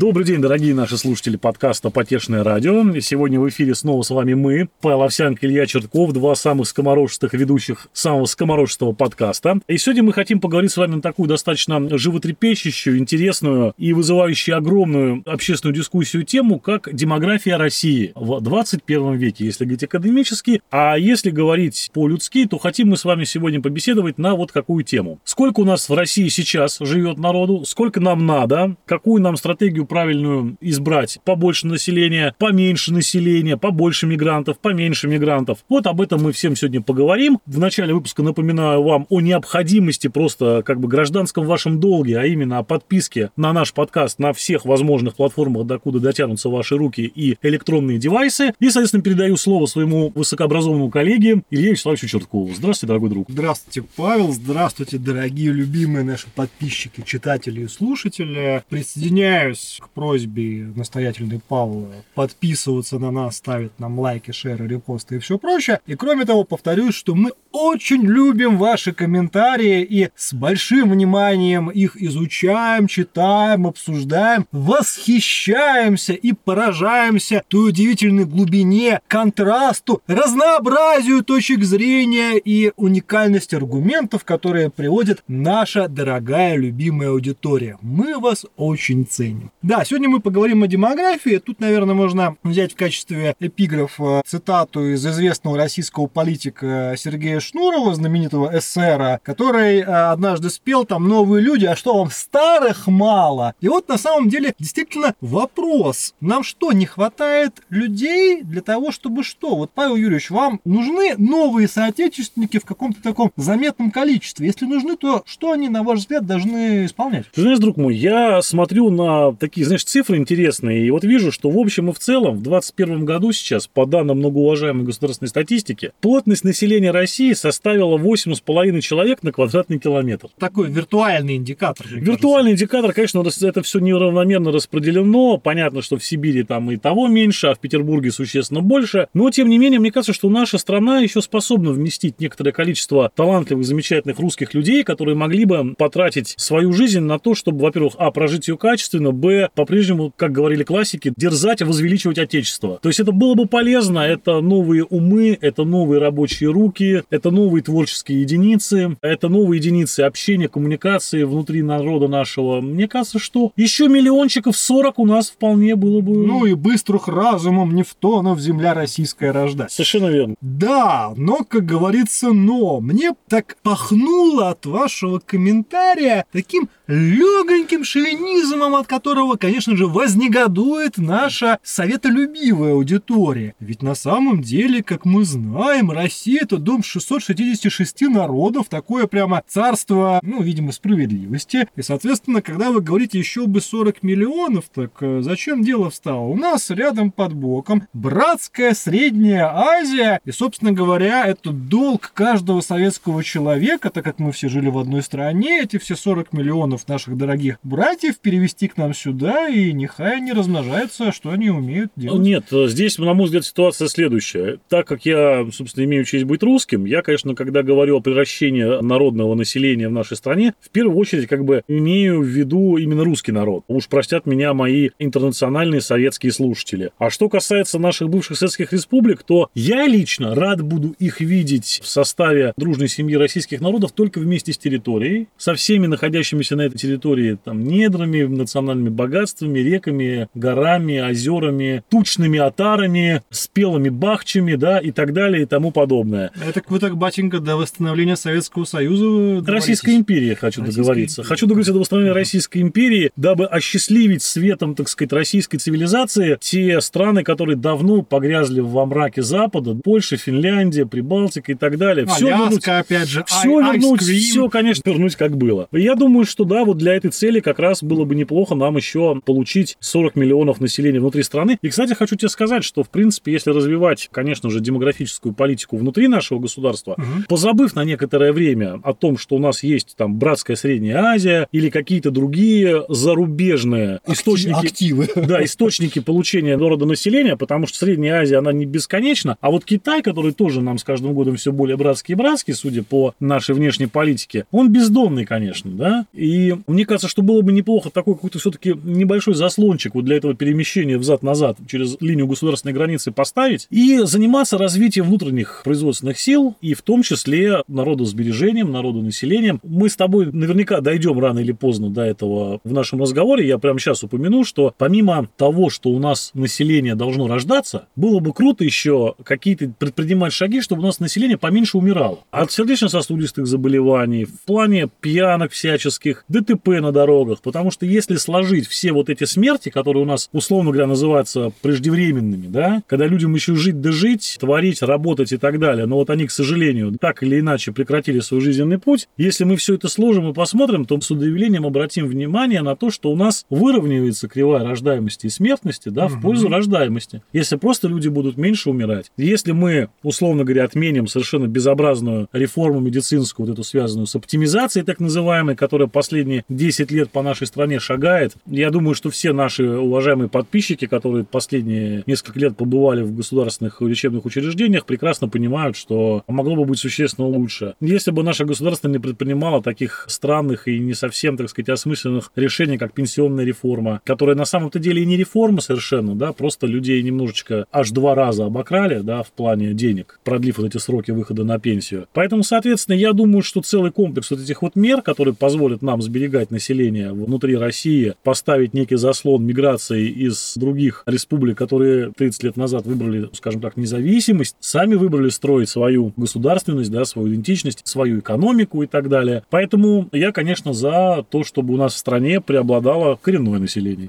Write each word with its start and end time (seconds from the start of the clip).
Добрый 0.00 0.24
день, 0.24 0.40
дорогие 0.40 0.74
наши 0.74 0.96
слушатели 0.96 1.36
подкаста 1.36 1.90
«Потешное 1.90 2.42
радио». 2.42 2.98
Сегодня 3.00 3.38
в 3.38 3.46
эфире 3.50 3.74
снова 3.74 4.00
с 4.00 4.08
вами 4.08 4.32
мы, 4.32 4.70
Павел 4.80 5.02
Овсянко, 5.02 5.46
Илья 5.46 5.66
Чертков, 5.66 6.14
два 6.14 6.34
самых 6.34 6.68
скоморожистых 6.68 7.34
ведущих 7.34 7.88
самого 7.92 8.24
скоморожистого 8.24 8.92
подкаста. 8.92 9.60
И 9.68 9.76
сегодня 9.76 10.02
мы 10.02 10.14
хотим 10.14 10.40
поговорить 10.40 10.72
с 10.72 10.78
вами 10.78 10.94
на 10.94 11.02
такую 11.02 11.28
достаточно 11.28 11.86
животрепещущую, 11.98 12.96
интересную 12.96 13.74
и 13.76 13.92
вызывающую 13.92 14.56
огромную 14.56 15.22
общественную 15.26 15.76
дискуссию 15.76 16.22
тему, 16.22 16.60
как 16.60 16.88
демография 16.90 17.58
России 17.58 18.12
в 18.14 18.40
21 18.40 19.16
веке, 19.16 19.44
если 19.44 19.66
говорить 19.66 19.84
академически. 19.84 20.62
А 20.70 20.96
если 20.96 21.28
говорить 21.28 21.90
по-людски, 21.92 22.46
то 22.46 22.56
хотим 22.56 22.88
мы 22.88 22.96
с 22.96 23.04
вами 23.04 23.24
сегодня 23.24 23.60
побеседовать 23.60 24.16
на 24.16 24.34
вот 24.34 24.50
какую 24.50 24.82
тему. 24.82 25.20
Сколько 25.24 25.60
у 25.60 25.64
нас 25.66 25.90
в 25.90 25.94
России 25.94 26.28
сейчас 26.28 26.78
живет 26.80 27.18
народу, 27.18 27.66
сколько 27.66 28.00
нам 28.00 28.24
надо, 28.24 28.76
какую 28.86 29.20
нам 29.20 29.36
стратегию 29.36 29.89
правильную 29.90 30.56
избрать. 30.60 31.18
Побольше 31.24 31.66
населения, 31.66 32.32
поменьше 32.38 32.92
населения, 32.94 33.56
побольше 33.56 34.06
мигрантов, 34.06 34.60
поменьше 34.60 35.08
мигрантов. 35.08 35.58
Вот 35.68 35.88
об 35.88 36.00
этом 36.00 36.22
мы 36.22 36.30
всем 36.30 36.54
сегодня 36.54 36.80
поговорим. 36.80 37.40
В 37.44 37.58
начале 37.58 37.92
выпуска 37.92 38.22
напоминаю 38.22 38.84
вам 38.84 39.06
о 39.10 39.20
необходимости 39.20 40.06
просто 40.06 40.62
как 40.64 40.78
бы 40.78 40.86
гражданском 40.86 41.44
вашем 41.44 41.80
долге, 41.80 42.20
а 42.20 42.24
именно 42.24 42.58
о 42.58 42.62
подписке 42.62 43.30
на 43.36 43.52
наш 43.52 43.72
подкаст 43.72 44.20
на 44.20 44.32
всех 44.32 44.64
возможных 44.64 45.16
платформах, 45.16 45.66
докуда 45.66 45.98
дотянутся 45.98 46.48
ваши 46.50 46.76
руки 46.76 47.02
и 47.12 47.36
электронные 47.42 47.98
девайсы. 47.98 48.52
И, 48.60 48.70
соответственно, 48.70 49.02
передаю 49.02 49.36
слово 49.36 49.66
своему 49.66 50.12
высокообразованному 50.14 50.88
коллеге 50.88 51.42
Илье 51.50 51.72
Вячеславовичу 51.72 52.06
Черткову. 52.06 52.54
Здравствуйте, 52.54 52.86
дорогой 52.86 53.10
друг. 53.10 53.26
Здравствуйте, 53.28 53.82
Павел. 53.96 54.30
Здравствуйте, 54.30 54.98
дорогие, 54.98 55.50
любимые 55.50 56.04
наши 56.04 56.28
подписчики, 56.32 57.02
читатели 57.04 57.62
и 57.62 57.66
слушатели. 57.66 58.62
Присоединяюсь 58.68 59.69
к 59.78 59.88
просьбе 59.90 60.72
настоятельной 60.74 61.40
Павла 61.40 61.88
подписываться 62.14 62.98
на 62.98 63.10
нас, 63.10 63.36
ставить 63.36 63.78
нам 63.78 63.98
лайки, 63.98 64.30
шеры, 64.32 64.66
репосты 64.66 65.16
и 65.16 65.18
все 65.18 65.38
прочее. 65.38 65.80
И 65.86 65.94
кроме 65.94 66.24
того, 66.24 66.44
повторюсь, 66.44 66.94
что 66.94 67.14
мы 67.14 67.32
очень 67.52 68.02
любим 68.02 68.58
ваши 68.58 68.92
комментарии 68.92 69.82
и 69.82 70.10
с 70.14 70.32
большим 70.32 70.90
вниманием 70.90 71.70
их 71.70 72.00
изучаем, 72.00 72.86
читаем, 72.86 73.66
обсуждаем, 73.66 74.46
восхищаемся 74.52 76.12
и 76.12 76.32
поражаемся 76.32 77.42
той 77.48 77.70
удивительной 77.70 78.24
глубине, 78.24 79.00
контрасту, 79.08 80.02
разнообразию 80.06 81.24
точек 81.24 81.64
зрения 81.64 82.38
и 82.38 82.72
уникальности 82.76 83.54
аргументов, 83.54 84.24
которые 84.24 84.70
приводит 84.70 85.22
наша 85.28 85.88
дорогая 85.88 86.56
любимая 86.56 87.10
аудитория. 87.10 87.78
Мы 87.82 88.18
вас 88.18 88.46
очень 88.56 89.06
ценим. 89.06 89.50
Да, 89.62 89.84
сегодня 89.84 90.08
мы 90.08 90.20
поговорим 90.20 90.62
о 90.62 90.66
демографии. 90.66 91.38
Тут, 91.38 91.60
наверное, 91.60 91.94
можно 91.94 92.36
взять 92.42 92.72
в 92.72 92.76
качестве 92.76 93.34
эпиграфа 93.40 94.22
цитату 94.24 94.92
из 94.92 95.04
известного 95.04 95.56
российского 95.56 96.06
политика 96.06 96.94
Сергея 96.96 97.39
Шнурова, 97.40 97.94
знаменитого 97.94 98.58
эсера, 98.58 99.20
который 99.22 99.80
э, 99.80 99.84
однажды 99.84 100.50
спел 100.50 100.84
там 100.84 101.08
«Новые 101.08 101.42
люди, 101.42 101.66
а 101.66 101.76
что 101.76 101.98
вам 101.98 102.10
старых 102.10 102.86
мало?» 102.86 103.54
И 103.60 103.68
вот 103.68 103.88
на 103.88 103.98
самом 103.98 104.28
деле 104.28 104.54
действительно 104.58 105.14
вопрос. 105.20 106.14
Нам 106.20 106.42
что, 106.42 106.72
не 106.72 106.86
хватает 106.86 107.62
людей 107.70 108.42
для 108.42 108.62
того, 108.62 108.90
чтобы 108.90 109.22
что? 109.22 109.56
Вот, 109.56 109.70
Павел 109.74 109.96
Юрьевич, 109.96 110.30
вам 110.30 110.60
нужны 110.64 111.14
новые 111.16 111.68
соотечественники 111.68 112.58
в 112.58 112.64
каком-то 112.64 113.02
таком 113.02 113.30
заметном 113.36 113.90
количестве? 113.90 114.46
Если 114.46 114.64
нужны, 114.64 114.96
то 114.96 115.22
что 115.26 115.52
они, 115.52 115.68
на 115.68 115.82
ваш 115.82 116.00
взгляд, 116.00 116.26
должны 116.26 116.86
исполнять? 116.86 117.26
Ты 117.32 117.42
знаешь, 117.42 117.58
друг 117.58 117.76
мой, 117.76 117.94
я 117.94 118.42
смотрю 118.42 118.90
на 118.90 119.32
такие 119.32 119.50
такие, 119.50 119.66
знаешь, 119.66 119.84
цифры 119.84 120.16
интересные. 120.16 120.86
И 120.86 120.90
вот 120.90 121.04
вижу, 121.04 121.32
что 121.32 121.50
в 121.50 121.58
общем 121.58 121.90
и 121.90 121.92
в 121.92 121.98
целом 121.98 122.36
в 122.36 122.42
2021 122.42 123.04
году 123.04 123.32
сейчас, 123.32 123.66
по 123.66 123.84
данным 123.84 124.18
многоуважаемой 124.18 124.84
государственной 124.84 125.28
статистики, 125.28 125.92
плотность 126.00 126.44
населения 126.44 126.92
России 126.92 127.29
составила 127.34 127.98
8,5 127.98 128.80
человек 128.80 129.22
на 129.22 129.32
квадратный 129.32 129.78
километр. 129.78 130.28
Такой 130.38 130.68
виртуальный 130.68 131.36
индикатор. 131.36 131.86
Виртуальный 131.88 132.52
кажется. 132.52 132.64
индикатор, 132.64 132.92
конечно, 132.92 133.24
это 133.46 133.62
все 133.62 133.78
неравномерно 133.78 134.52
распределено. 134.52 135.38
Понятно, 135.38 135.82
что 135.82 135.96
в 135.96 136.04
Сибири 136.04 136.42
там 136.42 136.70
и 136.70 136.76
того 136.76 137.08
меньше, 137.08 137.48
а 137.48 137.54
в 137.54 137.58
Петербурге 137.60 138.10
существенно 138.10 138.60
больше. 138.60 139.08
Но, 139.14 139.30
тем 139.30 139.48
не 139.48 139.58
менее, 139.58 139.80
мне 139.80 139.92
кажется, 139.92 140.12
что 140.12 140.30
наша 140.30 140.58
страна 140.58 141.00
еще 141.00 141.20
способна 141.20 141.72
вместить 141.72 142.20
некоторое 142.20 142.52
количество 142.52 143.10
талантливых, 143.14 143.64
замечательных 143.64 144.18
русских 144.18 144.54
людей, 144.54 144.82
которые 144.82 145.14
могли 145.14 145.44
бы 145.44 145.74
потратить 145.74 146.34
свою 146.36 146.72
жизнь 146.72 147.00
на 147.00 147.18
то, 147.18 147.34
чтобы, 147.34 147.60
во-первых, 147.60 147.94
а, 147.98 148.10
прожить 148.10 148.48
ее 148.48 148.56
качественно, 148.56 149.12
б, 149.12 149.50
по-прежнему, 149.54 150.12
как 150.16 150.32
говорили 150.32 150.62
классики, 150.62 151.12
дерзать, 151.16 151.62
возвеличивать 151.62 152.18
Отечество. 152.18 152.78
То 152.82 152.88
есть 152.88 153.00
это 153.00 153.12
было 153.12 153.34
бы 153.34 153.46
полезно, 153.46 154.00
это 154.00 154.40
новые 154.40 154.84
умы, 154.84 155.36
это 155.40 155.64
новые 155.64 156.00
рабочие 156.00 156.50
руки, 156.50 157.02
это 157.10 157.19
новые 157.28 157.62
творческие 157.62 158.22
единицы, 158.22 158.96
это 159.02 159.28
новые 159.28 159.58
единицы 159.58 160.00
общения, 160.00 160.48
коммуникации 160.48 161.24
внутри 161.24 161.62
народа 161.62 162.08
нашего. 162.08 162.62
Мне 162.62 162.88
кажется, 162.88 163.18
что 163.18 163.52
еще 163.56 163.88
миллиончиков 163.88 164.56
40 164.56 164.98
у 164.98 165.06
нас 165.06 165.28
вполне 165.28 165.76
было 165.76 166.00
бы... 166.00 166.26
Ну 166.26 166.46
и 166.46 166.54
быстрых 166.54 167.08
разумом 167.08 167.74
Нефтонов 167.74 168.40
земля 168.40 168.72
российская 168.72 169.32
рождать. 169.32 169.70
Совершенно 169.70 170.06
верно. 170.06 170.36
Да, 170.40 171.12
но, 171.16 171.44
как 171.44 171.66
говорится, 171.66 172.32
но. 172.32 172.80
Мне 172.80 173.12
так 173.28 173.56
пахнуло 173.62 174.48
от 174.48 174.64
вашего 174.64 175.18
комментария 175.18 176.24
таким 176.32 176.70
легоньким 176.90 177.84
шовинизмом, 177.84 178.74
от 178.74 178.86
которого, 178.88 179.36
конечно 179.36 179.76
же, 179.76 179.86
вознегодует 179.86 180.98
наша 180.98 181.58
советолюбивая 181.62 182.72
аудитория. 182.72 183.54
Ведь 183.60 183.82
на 183.82 183.94
самом 183.94 184.42
деле, 184.42 184.82
как 184.82 185.04
мы 185.04 185.24
знаем, 185.24 185.90
Россия 185.90 186.40
это 186.42 186.58
дом 186.58 186.82
666 186.82 188.02
народов, 188.02 188.68
такое 188.68 189.06
прямо 189.06 189.42
царство, 189.46 190.18
ну, 190.22 190.42
видимо, 190.42 190.72
справедливости. 190.72 191.68
И, 191.76 191.82
соответственно, 191.82 192.42
когда 192.42 192.70
вы 192.70 192.80
говорите 192.80 193.18
еще 193.18 193.46
бы 193.46 193.60
40 193.60 194.02
миллионов, 194.02 194.64
так 194.74 194.90
э, 195.00 195.20
зачем 195.22 195.62
дело 195.62 195.90
встало? 195.90 196.26
У 196.26 196.36
нас 196.36 196.70
рядом 196.70 197.12
под 197.12 197.34
боком 197.34 197.86
братская 197.92 198.74
Средняя 198.74 199.46
Азия, 199.54 200.20
и, 200.24 200.32
собственно 200.32 200.72
говоря, 200.72 201.26
это 201.26 201.50
долг 201.50 202.10
каждого 202.14 202.60
советского 202.62 203.22
человека, 203.22 203.90
так 203.90 204.04
как 204.04 204.18
мы 204.18 204.32
все 204.32 204.48
жили 204.48 204.68
в 204.68 204.78
одной 204.78 205.02
стране, 205.02 205.60
эти 205.60 205.78
все 205.78 205.94
40 205.94 206.32
миллионов 206.32 206.79
миллионов 206.80 206.88
наших 206.88 207.16
дорогих 207.16 207.58
братьев 207.62 208.18
перевести 208.18 208.68
к 208.68 208.76
нам 208.76 208.94
сюда, 208.94 209.48
и 209.48 209.72
нехай 209.72 210.16
они 210.16 210.32
размножаются, 210.32 211.12
что 211.12 211.30
они 211.30 211.50
умеют 211.50 211.90
делать. 211.96 212.20
Нет, 212.20 212.44
здесь, 212.50 212.98
на 212.98 213.14
мой 213.14 213.26
взгляд, 213.26 213.44
ситуация 213.44 213.88
следующая. 213.88 214.58
Так 214.68 214.86
как 214.86 215.04
я, 215.06 215.46
собственно, 215.52 215.84
имею 215.84 216.04
честь 216.04 216.24
быть 216.24 216.42
русским, 216.42 216.84
я, 216.84 217.02
конечно, 217.02 217.34
когда 217.34 217.62
говорю 217.62 217.98
о 217.98 218.00
превращении 218.00 218.82
народного 218.82 219.34
населения 219.34 219.88
в 219.88 219.92
нашей 219.92 220.16
стране, 220.16 220.54
в 220.60 220.70
первую 220.70 220.96
очередь, 220.96 221.28
как 221.28 221.44
бы, 221.44 221.62
имею 221.68 222.20
в 222.20 222.26
виду 222.26 222.76
именно 222.76 223.04
русский 223.04 223.32
народ. 223.32 223.64
Уж 223.68 223.88
простят 223.88 224.26
меня 224.26 224.54
мои 224.54 224.90
интернациональные 224.98 225.80
советские 225.80 226.32
слушатели. 226.32 226.90
А 226.98 227.10
что 227.10 227.28
касается 227.28 227.78
наших 227.78 228.08
бывших 228.08 228.36
советских 228.36 228.72
республик, 228.72 229.22
то 229.22 229.50
я 229.54 229.86
лично 229.86 230.34
рад 230.34 230.62
буду 230.62 230.94
их 230.98 231.20
видеть 231.20 231.80
в 231.82 231.86
составе 231.86 232.52
дружной 232.56 232.88
семьи 232.88 233.16
российских 233.16 233.60
народов 233.60 233.92
только 233.92 234.18
вместе 234.18 234.52
с 234.52 234.58
территорией, 234.58 235.28
со 235.36 235.54
всеми 235.54 235.86
находящимися 235.86 236.56
на 236.56 236.62
этой 236.70 236.78
территории 236.78 237.38
там 237.42 237.64
недрами, 237.64 238.22
национальными 238.22 238.88
богатствами, 238.88 239.58
реками, 239.58 240.28
горами, 240.34 240.98
озерами, 241.00 241.82
тучными 241.88 242.38
отарами, 242.38 243.22
спелыми 243.30 243.88
бахчами, 243.88 244.54
да, 244.54 244.78
и 244.78 244.90
так 244.90 245.12
далее 245.12 245.42
и 245.42 245.46
тому 245.46 245.70
подобное. 245.70 246.30
Это 246.46 246.62
вы 246.68 246.78
так, 246.78 246.96
батенька, 246.96 247.40
до 247.40 247.56
восстановления 247.56 248.16
Советского 248.16 248.64
Союза 248.64 249.44
Российской 249.50 249.96
империи 249.96 250.34
хочу 250.34 250.60
Российской 250.60 250.80
договориться. 250.80 251.20
Империи. 251.20 251.28
Хочу 251.28 251.46
договориться 251.46 251.72
до 251.72 251.78
восстановления 251.80 252.14
Российской 252.14 252.58
империи, 252.58 253.10
дабы 253.16 253.46
осчастливить 253.46 254.22
светом, 254.22 254.74
так 254.74 254.88
сказать, 254.88 255.12
российской 255.12 255.58
цивилизации 255.58 256.38
те 256.40 256.80
страны, 256.80 257.22
которые 257.22 257.56
давно 257.56 258.02
погрязли 258.02 258.60
во 258.60 258.86
мраке 258.86 259.22
Запада, 259.22 259.74
Польша, 259.82 260.16
Финляндия, 260.16 260.86
Прибалтика 260.86 261.52
и 261.52 261.54
так 261.54 261.78
далее. 261.78 262.06
Все 262.06 262.26
Аляска, 262.26 262.44
вернуть, 262.44 262.68
опять 262.68 263.08
же, 263.08 263.24
все 263.26 263.60
вернуть, 263.60 264.02
все, 264.02 264.48
конечно, 264.48 264.82
вернуть 264.84 265.16
как 265.16 265.36
было. 265.36 265.68
Я 265.72 265.94
думаю, 265.94 266.24
что 266.24 266.44
да, 266.44 266.59
да, 266.60 266.64
вот 266.66 266.76
для 266.76 266.94
этой 266.94 267.10
цели 267.10 267.40
как 267.40 267.58
раз 267.58 267.82
было 267.82 268.04
бы 268.04 268.14
неплохо 268.14 268.54
нам 268.54 268.76
еще 268.76 269.18
получить 269.24 269.78
40 269.80 270.14
миллионов 270.14 270.60
населения 270.60 271.00
внутри 271.00 271.22
страны. 271.22 271.58
И, 271.62 271.68
кстати, 271.70 271.94
хочу 271.94 272.16
тебе 272.16 272.28
сказать, 272.28 272.64
что, 272.64 272.82
в 272.82 272.90
принципе, 272.90 273.32
если 273.32 273.50
развивать, 273.50 274.10
конечно 274.12 274.50
же, 274.50 274.60
демографическую 274.60 275.32
политику 275.32 275.78
внутри 275.78 276.06
нашего 276.06 276.38
государства, 276.38 276.92
угу. 276.98 277.24
позабыв 277.28 277.74
на 277.74 277.84
некоторое 277.84 278.32
время 278.32 278.78
о 278.84 278.92
том, 278.92 279.16
что 279.16 279.36
у 279.36 279.38
нас 279.38 279.62
есть 279.62 279.94
там 279.96 280.18
братская 280.18 280.54
Средняя 280.54 280.98
Азия 280.98 281.48
или 281.50 281.70
какие-то 281.70 282.10
другие 282.10 282.84
зарубежные 282.90 284.00
Актив, 284.04 284.18
источники, 284.18 284.66
активы. 284.66 285.08
Да, 285.30 285.42
источники 285.42 286.00
получения 286.00 286.56
народонаселения, 286.56 287.36
потому 287.36 287.66
что 287.66 287.78
Средняя 287.78 288.20
Азия, 288.20 288.36
она 288.36 288.52
не 288.52 288.66
бесконечна, 288.66 289.38
а 289.40 289.50
вот 289.50 289.64
Китай, 289.64 290.02
который 290.02 290.32
тоже 290.32 290.60
нам 290.60 290.76
с 290.76 290.84
каждым 290.84 291.14
годом 291.14 291.36
все 291.36 291.52
более 291.52 291.78
братский 291.78 292.12
и 292.12 292.16
братский, 292.16 292.52
судя 292.52 292.82
по 292.82 293.14
нашей 293.18 293.54
внешней 293.54 293.86
политике, 293.86 294.44
он 294.50 294.70
бездонный, 294.70 295.24
конечно, 295.24 295.70
да, 295.70 296.06
и 296.12 296.39
мне 296.66 296.86
кажется, 296.86 297.08
что 297.08 297.22
было 297.22 297.42
бы 297.42 297.52
неплохо 297.52 297.90
такой 297.90 298.14
какой-то 298.14 298.38
все-таки 298.38 298.74
небольшой 298.84 299.34
заслончик 299.34 299.94
вот 299.94 300.04
для 300.04 300.16
этого 300.16 300.34
перемещения 300.34 300.98
взад-назад 300.98 301.56
через 301.68 301.96
линию 302.00 302.26
государственной 302.26 302.72
границы 302.72 303.12
поставить 303.12 303.66
и 303.70 304.00
заниматься 304.04 304.58
развитием 304.58 305.06
внутренних 305.06 305.62
производственных 305.64 306.18
сил 306.18 306.56
и 306.60 306.74
в 306.74 306.82
том 306.82 307.02
числе 307.02 307.62
народосбережением, 307.68 308.72
народонаселением. 308.72 309.60
Мы 309.62 309.88
с 309.88 309.96
тобой 309.96 310.26
наверняка 310.32 310.80
дойдем 310.80 311.18
рано 311.18 311.40
или 311.40 311.52
поздно 311.52 311.90
до 311.90 312.02
этого 312.02 312.60
в 312.64 312.72
нашем 312.72 313.00
разговоре. 313.00 313.46
Я 313.46 313.58
прямо 313.58 313.78
сейчас 313.78 314.02
упомяну, 314.02 314.44
что 314.44 314.74
помимо 314.76 315.28
того, 315.36 315.70
что 315.70 315.90
у 315.90 315.98
нас 315.98 316.30
население 316.34 316.94
должно 316.94 317.28
рождаться, 317.28 317.86
было 317.96 318.20
бы 318.20 318.32
круто 318.32 318.64
еще 318.64 319.14
какие-то 319.22 319.72
предпринимать 319.78 320.32
шаги, 320.32 320.60
чтобы 320.60 320.82
у 320.82 320.86
нас 320.86 321.00
население 321.00 321.38
поменьше 321.38 321.78
умирало. 321.78 322.20
От 322.30 322.52
сердечно-сосудистых 322.52 323.46
заболеваний, 323.46 324.24
в 324.24 324.40
плане 324.46 324.88
пьянок 325.00 325.52
всяческих, 325.52 326.24
ДТП 326.30 326.80
на 326.80 326.92
дорогах. 326.92 327.40
Потому 327.42 327.70
что 327.70 327.86
если 327.86 328.16
сложить 328.16 328.66
все 328.66 328.92
вот 328.92 329.10
эти 329.10 329.24
смерти, 329.24 329.68
которые 329.68 330.04
у 330.04 330.06
нас, 330.06 330.28
условно 330.32 330.70
говоря, 330.70 330.86
называются 330.86 331.52
преждевременными, 331.62 332.46
да, 332.46 332.82
когда 332.86 333.06
людям 333.06 333.34
еще 333.34 333.54
жить 333.56 333.80
да 333.80 333.92
жить, 333.92 334.36
творить, 334.40 334.82
работать 334.82 335.32
и 335.32 335.36
так 335.36 335.58
далее, 335.58 335.86
но 335.86 335.96
вот 335.96 336.10
они, 336.10 336.26
к 336.26 336.30
сожалению, 336.30 336.96
так 336.98 337.22
или 337.22 337.40
иначе 337.40 337.72
прекратили 337.72 338.20
свой 338.20 338.40
жизненный 338.40 338.78
путь, 338.78 339.08
если 339.16 339.44
мы 339.44 339.56
все 339.56 339.74
это 339.74 339.88
сложим 339.88 340.30
и 340.30 340.34
посмотрим, 340.34 340.84
то 340.84 341.00
с 341.00 341.10
удивлением 341.10 341.66
обратим 341.66 342.06
внимание 342.06 342.62
на 342.62 342.76
то, 342.76 342.90
что 342.90 343.10
у 343.10 343.16
нас 343.16 343.46
выровняется 343.50 344.28
кривая 344.28 344.64
рождаемости 344.64 345.26
и 345.26 345.30
смертности, 345.30 345.88
да, 345.88 346.08
в 346.08 346.20
пользу 346.20 346.48
рождаемости. 346.48 347.22
Если 347.32 347.56
просто 347.56 347.88
люди 347.88 348.08
будут 348.08 348.36
меньше 348.36 348.70
умирать. 348.70 349.10
Если 349.16 349.52
мы, 349.52 349.88
условно 350.02 350.44
говоря, 350.44 350.64
отменим 350.64 351.06
совершенно 351.06 351.46
безобразную 351.46 352.28
реформу 352.32 352.80
медицинскую, 352.80 353.46
вот 353.46 353.52
эту 353.52 353.64
связанную 353.64 354.06
с 354.06 354.14
оптимизацией 354.14 354.84
так 354.84 355.00
называемой, 355.00 355.56
которая 355.56 355.88
последние 356.20 356.44
10 356.50 356.90
лет 356.90 357.10
по 357.10 357.22
нашей 357.22 357.46
стране 357.46 357.80
шагает, 357.80 358.34
я 358.46 358.70
думаю, 358.70 358.94
что 358.94 359.08
все 359.08 359.32
наши 359.32 359.66
уважаемые 359.66 360.28
подписчики, 360.28 360.86
которые 360.86 361.24
последние 361.24 362.02
несколько 362.06 362.38
лет 362.38 362.56
побывали 362.56 363.00
в 363.00 363.14
государственных 363.14 363.80
лечебных 363.80 364.26
учреждениях, 364.26 364.84
прекрасно 364.84 365.28
понимают, 365.28 365.76
что 365.76 366.22
могло 366.28 366.56
бы 366.56 366.66
быть 366.66 366.78
существенно 366.78 367.26
лучше. 367.26 367.74
Если 367.80 368.10
бы 368.10 368.22
наше 368.22 368.44
государство 368.44 368.88
не 368.88 368.98
предпринимало 368.98 369.62
таких 369.62 370.04
странных 370.08 370.68
и 370.68 370.78
не 370.78 370.92
совсем, 370.92 371.38
так 371.38 371.48
сказать, 371.48 371.70
осмысленных 371.70 372.32
решений, 372.36 372.76
как 372.76 372.92
пенсионная 372.92 373.44
реформа, 373.44 374.02
которая 374.04 374.36
на 374.36 374.44
самом-то 374.44 374.78
деле 374.78 375.02
и 375.02 375.06
не 375.06 375.16
реформа 375.16 375.62
совершенно, 375.62 376.14
да, 376.14 376.32
просто 376.32 376.66
людей 376.66 377.02
немножечко 377.02 377.64
аж 377.72 377.92
два 377.92 378.14
раза 378.14 378.44
обокрали, 378.44 379.00
да, 379.00 379.22
в 379.22 379.30
плане 379.30 379.72
денег, 379.72 380.20
продлив 380.22 380.58
вот 380.58 380.66
эти 380.66 380.76
сроки 380.76 381.12
выхода 381.12 381.44
на 381.44 381.58
пенсию. 381.58 382.08
Поэтому, 382.12 382.42
соответственно, 382.42 382.96
я 382.96 383.14
думаю, 383.14 383.42
что 383.42 383.62
целый 383.62 383.90
комплекс 383.90 384.30
вот 384.30 384.40
этих 384.40 384.60
вот 384.60 384.76
мер, 384.76 385.00
которые 385.00 385.34
позволят 385.34 385.80
нам 385.80 386.02
сберегать 386.10 386.50
население 386.50 387.12
внутри 387.12 387.56
России, 387.56 388.14
поставить 388.24 388.74
некий 388.74 388.96
заслон 388.96 389.46
миграции 389.46 390.08
из 390.08 390.54
других 390.56 391.04
республик, 391.06 391.56
которые 391.56 392.10
30 392.16 392.42
лет 392.42 392.56
назад 392.56 392.84
выбрали, 392.84 393.30
скажем 393.32 393.60
так, 393.60 393.76
независимость, 393.76 394.56
сами 394.58 394.96
выбрали 394.96 395.28
строить 395.28 395.68
свою 395.68 396.12
государственность, 396.16 396.90
да, 396.90 397.04
свою 397.04 397.28
идентичность, 397.28 397.86
свою 397.86 398.18
экономику 398.18 398.82
и 398.82 398.86
так 398.86 399.08
далее. 399.08 399.44
Поэтому 399.50 400.08
я, 400.12 400.32
конечно, 400.32 400.72
за 400.72 401.24
то, 401.30 401.44
чтобы 401.44 401.74
у 401.74 401.76
нас 401.76 401.94
в 401.94 401.98
стране 401.98 402.40
преобладало 402.40 403.18
коренное 403.22 403.60
население. 403.60 404.08